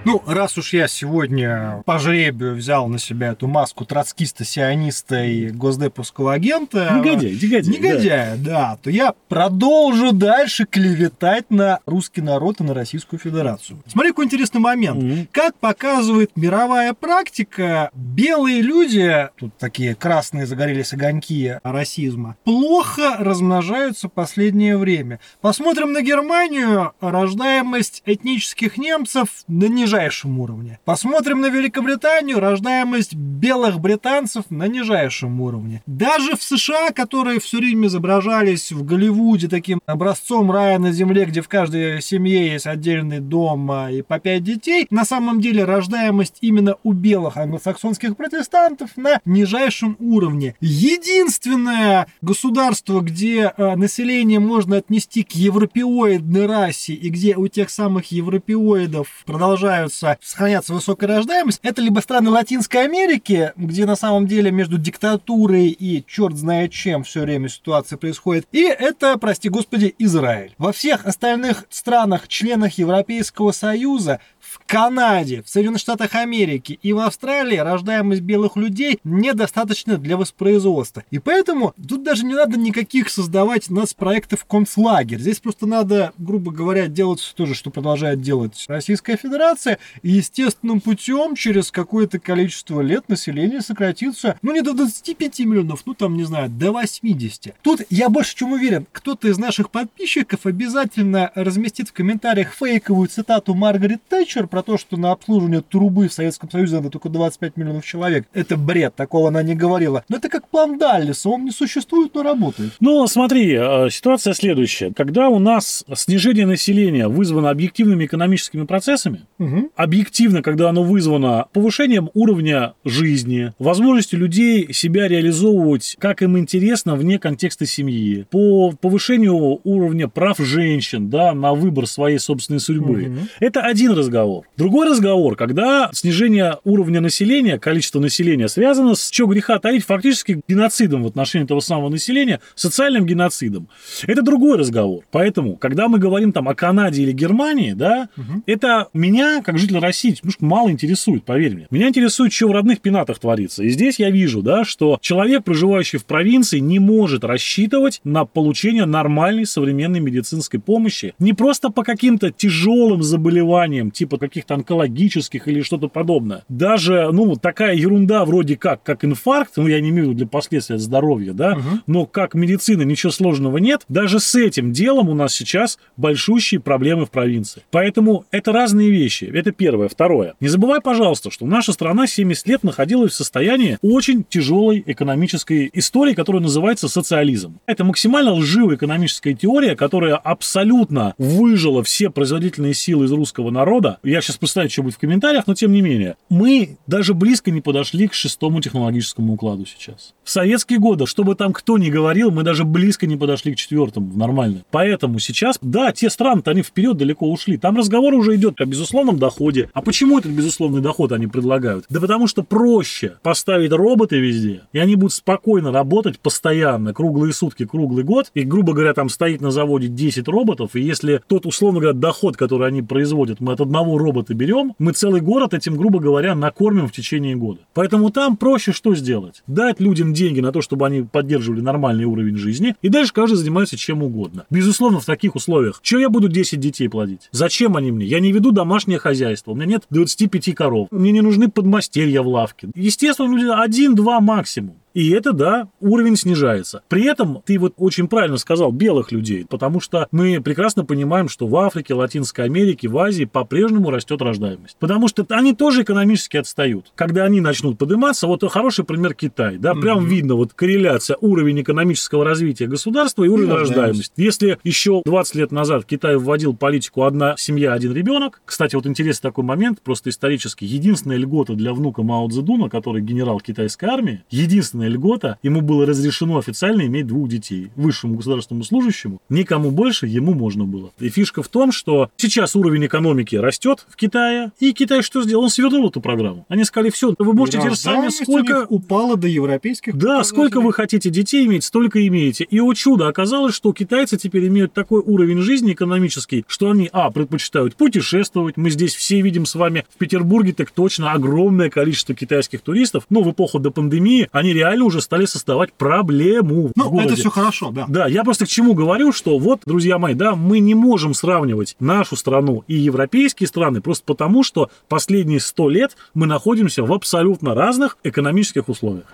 Ну, 0.05 0.21
раз 0.25 0.57
уж 0.57 0.73
я 0.73 0.87
сегодня 0.87 1.81
по 1.85 1.97
жребию 1.99 2.55
взял 2.55 2.87
на 2.87 2.99
себя 2.99 3.31
эту 3.31 3.47
маску 3.47 3.85
троцкиста, 3.85 4.43
сиониста 4.43 5.23
и 5.23 5.49
госдеповского 5.49 6.33
агента... 6.33 6.95
Негодяй, 6.97 7.31
негодяй. 7.31 7.73
Негодяя, 7.73 8.35
да. 8.37 8.51
да. 8.51 8.79
То 8.81 8.89
я 8.89 9.13
продолжу 9.29 10.11
дальше 10.11 10.65
клеветать 10.65 11.49
на 11.49 11.79
русский 11.85 12.21
народ 12.21 12.59
и 12.59 12.63
на 12.63 12.73
Российскую 12.73 13.19
Федерацию. 13.19 13.81
Смотри, 13.87 14.11
какой 14.11 14.25
интересный 14.25 14.59
момент. 14.59 15.01
Mm-hmm. 15.01 15.27
Как 15.31 15.55
показывает 15.55 16.31
мировая 16.35 16.93
практика, 16.93 17.89
белые 17.93 18.61
люди, 18.61 19.29
тут 19.37 19.57
такие 19.57 19.95
красные 19.95 20.45
загорелись 20.45 20.93
огоньки 20.93 21.59
расизма, 21.63 22.35
плохо 22.43 23.15
размножаются 23.19 24.07
в 24.07 24.11
последнее 24.11 24.77
время. 24.77 25.19
Посмотрим 25.41 25.93
на 25.93 26.01
Германию. 26.01 26.93
Рождаемость 26.99 28.03
этнических 28.05 28.77
немцев 28.77 29.27
на 29.47 29.65
ниже 29.65 29.92
нижайшем 29.93 30.39
уровне. 30.39 30.79
Посмотрим 30.85 31.41
на 31.41 31.49
Великобританию, 31.49 32.39
рождаемость 32.39 33.13
белых 33.13 33.79
британцев 33.79 34.45
на 34.49 34.67
нижайшем 34.67 35.39
уровне. 35.39 35.83
Даже 35.85 36.35
в 36.35 36.41
США, 36.41 36.89
которые 36.89 37.39
все 37.39 37.57
время 37.57 37.87
изображались 37.87 38.71
в 38.71 38.83
Голливуде 38.83 39.47
таким 39.47 39.81
образцом 39.85 40.51
рая 40.51 40.79
на 40.79 40.91
земле, 40.91 41.25
где 41.25 41.41
в 41.41 41.47
каждой 41.47 42.01
семье 42.01 42.53
есть 42.53 42.65
отдельный 42.65 43.19
дом 43.19 43.69
а, 43.71 43.91
и 43.91 44.01
по 44.01 44.19
пять 44.19 44.43
детей, 44.43 44.87
на 44.89 45.05
самом 45.05 45.39
деле 45.39 45.63
рождаемость 45.63 46.37
именно 46.41 46.75
у 46.83 46.93
белых 46.93 47.37
англосаксонских 47.37 48.17
протестантов 48.17 48.91
на 48.95 49.19
нижайшем 49.25 49.95
уровне. 49.99 50.55
Единственное 50.59 52.07
государство, 52.21 53.01
где 53.01 53.53
э, 53.55 53.75
население 53.75 54.39
можно 54.39 54.77
отнести 54.77 55.23
к 55.23 55.33
европеоидной 55.33 56.47
расе 56.47 56.93
и 56.93 57.09
где 57.09 57.35
у 57.35 57.47
тех 57.47 57.69
самых 57.69 58.11
европеоидов 58.11 59.07
продолжают 59.25 59.82
стараются 59.89 60.17
сохраняться 60.21 60.73
высокая 60.73 61.07
рождаемость, 61.07 61.59
это 61.63 61.81
либо 61.81 61.99
страны 61.99 62.29
Латинской 62.29 62.83
Америки, 62.83 63.53
где 63.55 63.85
на 63.85 63.95
самом 63.95 64.27
деле 64.27 64.51
между 64.51 64.77
диктатурой 64.77 65.67
и 65.67 66.03
черт 66.07 66.35
знает 66.35 66.71
чем 66.71 67.03
все 67.03 67.21
время 67.21 67.49
ситуация 67.49 67.97
происходит, 67.97 68.47
и 68.51 68.61
это, 68.63 69.17
прости 69.17 69.49
господи, 69.49 69.95
Израиль. 69.99 70.53
Во 70.57 70.71
всех 70.71 71.05
остальных 71.05 71.65
странах, 71.69 72.27
членах 72.27 72.77
Европейского 72.77 73.51
Союза 73.51 74.19
в 74.39 74.59
Канаде, 74.65 75.41
в 75.41 75.49
Соединенных 75.49 75.79
Штатах 75.79 76.15
Америки 76.15 76.77
и 76.81 76.93
в 76.93 76.99
Австралии 76.99 77.57
рождаемость 77.57 78.21
белых 78.21 78.55
людей 78.55 78.99
недостаточно 79.03 79.97
для 79.97 80.17
воспроизводства. 80.17 81.03
И 81.11 81.19
поэтому 81.19 81.73
тут 81.87 82.03
даже 82.03 82.25
не 82.25 82.35
надо 82.35 82.59
никаких 82.59 83.09
создавать 83.09 83.69
нас 83.69 83.93
проектов 83.93 84.45
концлагерь. 84.45 85.19
Здесь 85.19 85.39
просто 85.39 85.65
надо, 85.65 86.11
грубо 86.17 86.51
говоря, 86.51 86.87
делать 86.87 87.33
то 87.35 87.45
же, 87.45 87.55
что 87.55 87.71
продолжает 87.71 88.21
делать 88.21 88.65
Российская 88.67 89.17
Федерация. 89.17 89.72
И 90.01 90.11
естественным 90.11 90.81
путем 90.81 91.35
через 91.35 91.71
какое-то 91.71 92.19
количество 92.19 92.81
лет 92.81 93.09
население 93.09 93.61
сократится, 93.61 94.37
ну 94.41 94.53
не 94.53 94.61
до 94.61 94.73
25 94.73 95.39
миллионов, 95.41 95.83
ну 95.85 95.93
там, 95.93 96.15
не 96.15 96.23
знаю, 96.23 96.49
до 96.49 96.71
80. 96.71 97.55
Тут 97.61 97.81
я 97.89 98.09
больше 98.09 98.35
чем 98.35 98.53
уверен, 98.53 98.85
кто-то 98.91 99.27
из 99.27 99.37
наших 99.37 99.69
подписчиков 99.69 100.45
обязательно 100.45 101.31
разместит 101.35 101.89
в 101.89 101.93
комментариях 101.93 102.53
фейковую 102.53 103.07
цитату 103.07 103.53
Маргарет 103.53 104.01
Тэтчер, 104.07 104.47
про 104.47 104.63
то, 104.63 104.77
что 104.77 104.97
на 104.97 105.11
обслуживание 105.11 105.61
трубы 105.61 106.07
в 106.07 106.13
Советском 106.13 106.49
Союзе 106.49 106.75
надо 106.77 106.89
только 106.89 107.09
25 107.09 107.57
миллионов 107.57 107.85
человек. 107.85 108.27
Это 108.33 108.57
бред, 108.57 108.95
такого 108.95 109.29
она 109.29 109.43
не 109.43 109.55
говорила. 109.55 110.03
Но 110.09 110.17
это 110.17 110.29
как 110.29 110.47
план 110.47 110.77
Даллиса, 110.77 111.29
он 111.29 111.45
не 111.45 111.51
существует, 111.51 112.13
но 112.13 112.23
работает. 112.23 112.73
Ну, 112.79 113.05
смотри, 113.07 113.53
э, 113.53 113.89
ситуация 113.89 114.33
следующая. 114.33 114.93
Когда 114.93 115.29
у 115.29 115.39
нас 115.39 115.85
снижение 115.95 116.45
населения 116.45 117.07
вызвано 117.07 117.49
объективными 117.49 118.05
экономическими 118.05 118.65
процессами, 118.65 119.25
угу. 119.39 119.62
Объективно, 119.75 120.41
когда 120.41 120.69
оно 120.69 120.83
вызвано 120.83 121.45
повышением 121.53 122.09
уровня 122.13 122.73
жизни, 122.85 123.53
возможностью 123.59 124.19
людей 124.19 124.73
себя 124.73 125.07
реализовывать, 125.07 125.95
как 125.99 126.21
им 126.21 126.37
интересно, 126.37 126.95
вне 126.95 127.19
контекста 127.19 127.65
семьи, 127.65 128.25
по 128.29 128.71
повышению 128.71 129.59
уровня 129.63 130.07
прав 130.07 130.37
женщин, 130.37 131.09
да, 131.09 131.33
на 131.33 131.53
выбор 131.53 131.87
своей 131.87 132.19
собственной 132.19 132.59
судьбы. 132.59 133.03
Угу. 133.03 133.19
Это 133.39 133.61
один 133.61 133.91
разговор. 133.91 134.45
Другой 134.57 134.89
разговор, 134.89 135.35
когда 135.35 135.89
снижение 135.93 136.57
уровня 136.63 137.01
населения, 137.01 137.59
количество 137.59 137.99
населения 137.99 138.47
связано 138.47 138.95
с, 138.95 139.09
что 139.11 139.25
греха 139.25 139.59
таить, 139.59 139.85
фактически 139.85 140.41
геноцидом 140.47 141.03
в 141.03 141.07
отношении 141.07 141.45
того 141.45 141.61
самого 141.61 141.89
населения, 141.89 142.39
социальным 142.55 143.05
геноцидом. 143.05 143.67
Это 144.05 144.21
другой 144.21 144.57
разговор. 144.57 145.03
Поэтому, 145.11 145.55
когда 145.55 145.87
мы 145.87 145.99
говорим 145.99 146.31
там 146.31 146.49
о 146.49 146.55
Канаде 146.55 147.03
или 147.03 147.11
Германии, 147.11 147.73
да, 147.73 148.09
угу. 148.17 148.43
это 148.45 148.87
меня, 148.93 149.41
как 149.41 149.52
житель 149.57 149.79
России, 149.79 150.15
немножко 150.21 150.45
мало 150.45 150.69
интересует, 150.69 151.23
поверь 151.23 151.55
мне. 151.55 151.67
Меня 151.69 151.89
интересует, 151.89 152.33
что 152.33 152.47
в 152.47 152.51
родных 152.51 152.81
пенатах 152.81 153.19
творится. 153.19 153.63
И 153.63 153.69
здесь 153.69 153.99
я 153.99 154.09
вижу, 154.09 154.41
да, 154.41 154.63
что 154.63 154.97
человек, 155.01 155.43
проживающий 155.43 155.99
в 155.99 156.05
провинции, 156.05 156.59
не 156.59 156.79
может 156.79 157.23
рассчитывать 157.23 158.01
на 158.03 158.25
получение 158.25 158.85
нормальной 158.85 159.45
современной 159.45 159.99
медицинской 159.99 160.59
помощи 160.59 161.13
не 161.19 161.33
просто 161.33 161.69
по 161.69 161.83
каким-то 161.83 162.31
тяжелым 162.31 163.03
заболеваниям, 163.03 163.91
типа 163.91 164.17
каких-то 164.17 164.55
онкологических 164.55 165.47
или 165.47 165.61
что-то 165.61 165.87
подобное. 165.87 166.43
Даже, 166.49 167.09
ну, 167.11 167.35
такая 167.35 167.75
ерунда 167.75 168.25
вроде 168.25 168.57
как, 168.57 168.83
как 168.83 169.05
инфаркт, 169.05 169.53
ну, 169.57 169.67
я 169.67 169.79
не 169.79 169.89
имею 169.89 170.05
в 170.05 170.09
виду 170.09 170.17
для 170.17 170.27
последствий 170.27 170.77
здоровья, 170.77 171.33
да, 171.33 171.53
угу. 171.53 171.79
но 171.87 172.05
как 172.05 172.33
медицина 172.33 172.83
ничего 172.83 173.11
сложного 173.11 173.57
нет, 173.57 173.83
даже 173.89 174.19
с 174.19 174.35
этим 174.35 174.71
делом 174.71 175.09
у 175.09 175.13
нас 175.13 175.33
сейчас 175.33 175.79
большущие 175.97 176.59
проблемы 176.59 177.05
в 177.05 177.11
провинции. 177.11 177.63
Поэтому 177.71 178.25
это 178.31 178.51
разные 178.51 178.89
вещи. 178.89 179.25
Это 179.43 179.51
первое. 179.51 179.89
Второе. 179.89 180.35
Не 180.39 180.47
забывай, 180.47 180.79
пожалуйста, 180.79 181.29
что 181.29 181.45
наша 181.45 181.73
страна 181.73 182.07
70 182.07 182.47
лет 182.47 182.63
находилась 182.63 183.11
в 183.11 183.15
состоянии 183.15 183.77
очень 183.81 184.23
тяжелой 184.23 184.81
экономической 184.85 185.69
истории, 185.73 186.13
которая 186.13 186.41
называется 186.41 186.87
социализм. 186.87 187.59
Это 187.65 187.83
максимально 187.83 188.31
лживая 188.31 188.77
экономическая 188.77 189.33
теория, 189.33 189.75
которая 189.75 190.15
абсолютно 190.15 191.13
выжила 191.17 191.83
все 191.83 192.09
производительные 192.09 192.73
силы 192.73 193.03
из 193.03 193.11
русского 193.11 193.49
народа 193.49 193.97
я 194.01 194.21
сейчас 194.21 194.37
представляю, 194.37 194.69
что 194.69 194.83
будет 194.83 194.95
в 194.95 194.99
комментариях, 194.99 195.45
но 195.47 195.55
тем 195.55 195.73
не 195.73 195.81
менее. 195.81 196.15
Мы 196.29 196.77
даже 196.87 197.13
близко 197.13 197.51
не 197.51 197.59
подошли 197.59 198.07
к 198.07 198.13
шестому 198.13 198.61
технологическому 198.61 199.33
укладу 199.33 199.65
сейчас. 199.65 200.13
В 200.23 200.29
советские 200.29 200.79
годы, 200.79 201.05
чтобы 201.05 201.35
там 201.35 201.51
кто 201.51 201.77
ни 201.77 201.89
говорил, 201.89 202.31
мы 202.31 202.43
даже 202.43 202.63
близко 202.63 203.07
не 203.07 203.17
подошли 203.17 203.53
к 203.53 203.57
четвертому, 203.57 204.15
нормально. 204.15 204.63
Поэтому 204.71 205.19
сейчас, 205.19 205.57
да, 205.61 205.91
те 205.91 206.09
страны-то 206.09 206.51
они 206.51 206.61
вперед 206.61 206.95
далеко 206.95 207.29
ушли. 207.29 207.57
Там 207.57 207.77
разговор 207.77 208.13
уже 208.13 208.35
идет 208.35 208.61
о 208.61 208.65
безусловном 208.65 209.17
доходе. 209.23 209.69
А 209.73 209.81
почему 209.81 210.19
этот 210.19 210.31
безусловный 210.31 210.81
доход 210.81 211.11
они 211.13 211.27
предлагают? 211.27 211.85
Да 211.89 212.01
потому 212.01 212.27
что 212.27 212.43
проще 212.43 213.13
поставить 213.21 213.71
роботы 213.71 214.19
везде, 214.19 214.63
и 214.73 214.79
они 214.79 214.95
будут 214.95 215.13
спокойно 215.13 215.71
работать 215.71 216.19
постоянно, 216.19 216.93
круглые 216.93 217.33
сутки, 217.33 217.65
круглый 217.65 218.03
год. 218.03 218.31
И, 218.33 218.43
грубо 218.43 218.73
говоря, 218.73 218.93
там 218.93 219.09
стоит 219.09 219.41
на 219.41 219.51
заводе 219.51 219.87
10 219.87 220.27
роботов, 220.27 220.71
и 220.73 220.81
если 220.81 221.21
тот, 221.27 221.45
условно 221.45 221.79
говоря, 221.79 221.97
доход, 221.97 222.35
который 222.35 222.67
они 222.67 222.81
производят, 222.81 223.39
мы 223.39 223.53
от 223.53 223.61
одного 223.61 223.97
робота 223.97 224.33
берем, 224.33 224.73
мы 224.77 224.91
целый 224.91 225.21
город 225.21 225.53
этим, 225.53 225.77
грубо 225.77 225.99
говоря, 225.99 226.35
накормим 226.35 226.87
в 226.87 226.91
течение 226.91 227.35
года. 227.35 227.61
Поэтому 227.73 228.09
там 228.09 228.35
проще 228.35 228.73
что 228.73 228.93
сделать? 228.95 229.43
Дать 229.47 229.79
людям 229.79 230.13
деньги 230.13 230.41
на 230.41 230.51
то, 230.51 230.61
чтобы 230.61 230.85
они 230.85 231.03
поддерживали 231.03 231.61
нормальный 231.61 232.05
уровень 232.05 232.35
жизни, 232.35 232.75
и 232.81 232.89
дальше 232.89 233.13
каждый 233.13 233.35
занимается 233.35 233.77
чем 233.77 234.03
угодно. 234.03 234.45
Безусловно, 234.49 234.99
в 234.99 235.05
таких 235.05 235.35
условиях. 235.35 235.79
Что 235.81 235.99
я 235.99 236.09
буду 236.09 236.27
10 236.27 236.59
детей 236.59 236.89
плодить? 236.89 237.29
Зачем 237.31 237.77
они 237.77 237.91
мне? 237.91 238.05
Я 238.05 238.19
не 238.19 238.31
веду 238.31 238.51
домашнее 238.51 238.99
хозяйство, 238.99 239.12
у 239.51 239.55
меня 239.55 239.65
нет 239.65 239.83
25 239.89 240.55
коров, 240.55 240.87
мне 240.91 241.11
не 241.11 241.21
нужны 241.21 241.49
подмастерья 241.49 242.21
в 242.21 242.27
лавке. 242.27 242.69
Естественно, 242.75 243.35
люди 243.35 243.49
один-два 243.49 244.19
максимум. 244.19 244.77
И 244.93 245.09
это, 245.11 245.33
да, 245.33 245.67
уровень 245.79 246.15
снижается. 246.15 246.83
При 246.87 247.05
этом 247.05 247.41
ты 247.45 247.57
вот 247.57 247.73
очень 247.77 248.07
правильно 248.07 248.37
сказал 248.37 248.71
белых 248.71 249.11
людей, 249.11 249.45
потому 249.49 249.79
что 249.79 250.07
мы 250.11 250.41
прекрасно 250.41 250.85
понимаем, 250.85 251.29
что 251.29 251.47
в 251.47 251.55
Африке, 251.57 251.93
Латинской 251.93 252.45
Америке, 252.45 252.87
в 252.87 252.97
Азии 252.97 253.25
по-прежнему 253.25 253.89
растет 253.89 254.21
рождаемость. 254.21 254.77
Потому 254.79 255.07
что 255.07 255.25
они 255.29 255.53
тоже 255.53 255.83
экономически 255.83 256.37
отстают. 256.37 256.91
Когда 256.95 257.23
они 257.23 257.41
начнут 257.41 257.77
подниматься, 257.77 258.27
вот 258.27 258.43
хороший 258.51 258.85
пример 258.85 259.13
Китай, 259.13 259.57
да, 259.57 259.73
прям 259.73 260.05
mm-hmm. 260.05 260.09
видно 260.09 260.35
вот 260.35 260.53
корреляция 260.53 261.17
уровень 261.21 261.61
экономического 261.61 262.25
развития 262.25 262.67
государства 262.67 263.23
и 263.23 263.27
уровень 263.27 263.49
и 263.49 263.53
рождаемости. 263.53 264.13
Если 264.17 264.59
еще 264.63 265.01
20 265.05 265.35
лет 265.35 265.51
назад 265.51 265.85
Китай 265.85 266.17
вводил 266.17 266.55
политику 266.55 267.03
одна 267.03 267.35
семья, 267.37 267.73
один 267.73 267.93
ребенок, 267.93 268.41
кстати, 268.45 268.75
вот 268.75 268.85
интересный 268.85 269.29
такой 269.29 269.43
момент, 269.43 269.81
просто 269.81 270.09
исторически, 270.09 270.65
единственная 270.65 271.17
льгота 271.17 271.53
для 271.53 271.73
внука 271.73 272.03
Мао 272.03 272.27
Цзэдуна, 272.27 272.69
который 272.69 273.01
генерал 273.01 273.39
китайской 273.39 273.85
армии, 273.85 274.23
единственная 274.29 274.82
льгота, 274.87 275.37
ему 275.43 275.61
было 275.61 275.85
разрешено 275.85 276.37
официально 276.37 276.85
иметь 276.85 277.07
двух 277.07 277.29
детей. 277.29 277.69
Высшему 277.75 278.15
государственному 278.15 278.63
служащему, 278.63 279.21
никому 279.29 279.71
больше 279.71 280.07
ему 280.07 280.33
можно 280.33 280.65
было. 280.65 280.91
И 280.99 281.09
фишка 281.09 281.43
в 281.43 281.47
том, 281.47 281.71
что 281.71 282.09
сейчас 282.17 282.55
уровень 282.55 282.85
экономики 282.85 283.35
растет 283.35 283.85
в 283.89 283.95
Китае, 283.95 284.51
и 284.59 284.73
Китай 284.73 285.01
что 285.01 285.23
сделал? 285.23 285.43
Он 285.43 285.49
свернул 285.49 285.87
эту 285.89 286.01
программу. 286.01 286.45
Они 286.49 286.63
сказали, 286.63 286.89
все, 286.89 287.15
вы 287.17 287.33
можете 287.33 287.59
теперь 287.59 287.75
сами 287.75 288.09
сколько... 288.09 288.65
упала 288.69 289.17
до 289.17 289.27
европейских 289.27 289.97
Да, 289.97 290.23
сколько 290.23 290.61
вы 290.61 290.73
хотите 290.73 291.09
детей 291.09 291.45
иметь, 291.45 291.63
столько 291.63 292.05
имеете. 292.07 292.43
И, 292.43 292.59
о 292.59 292.73
чудо, 292.73 293.07
оказалось, 293.07 293.55
что 293.55 293.73
китайцы 293.73 294.17
теперь 294.17 294.47
имеют 294.47 294.73
такой 294.73 295.01
уровень 295.01 295.39
жизни 295.39 295.73
экономический, 295.73 296.45
что 296.47 296.71
они, 296.71 296.89
а, 296.91 297.11
предпочитают 297.11 297.75
путешествовать. 297.75 298.57
Мы 298.57 298.69
здесь 298.69 298.95
все 298.95 299.21
видим 299.21 299.45
с 299.45 299.55
вами 299.55 299.85
в 299.93 299.97
Петербурге 299.97 300.53
так 300.53 300.71
точно 300.71 301.11
огромное 301.11 301.69
количество 301.69 302.15
китайских 302.15 302.61
туристов. 302.61 303.05
Но 303.09 303.21
в 303.21 303.31
эпоху 303.31 303.59
до 303.59 303.71
пандемии 303.71 304.29
они 304.31 304.53
реально 304.53 304.72
уже 304.81 305.01
стали 305.01 305.25
создавать 305.25 305.73
проблему 305.73 306.71
Ну, 306.75 306.99
это 306.99 307.15
все 307.15 307.29
хорошо, 307.29 307.71
да. 307.71 307.85
Да, 307.87 308.07
я 308.07 308.23
просто 308.23 308.45
к 308.45 308.49
чему 308.49 308.73
говорю, 308.73 309.11
что 309.11 309.37
вот, 309.37 309.61
друзья 309.65 309.97
мои, 309.97 310.13
да, 310.13 310.35
мы 310.35 310.59
не 310.59 310.75
можем 310.75 311.13
сравнивать 311.13 311.75
нашу 311.79 312.15
страну 312.15 312.63
и 312.67 312.75
европейские 312.75 313.47
страны 313.47 313.81
просто 313.81 314.03
потому, 314.05 314.43
что 314.43 314.69
последние 314.87 315.39
сто 315.39 315.69
лет 315.69 315.95
мы 316.13 316.25
находимся 316.25 316.83
в 316.83 316.91
абсолютно 316.93 317.55
разных 317.55 317.97
экономических 318.03 318.69
условиях. 318.69 319.05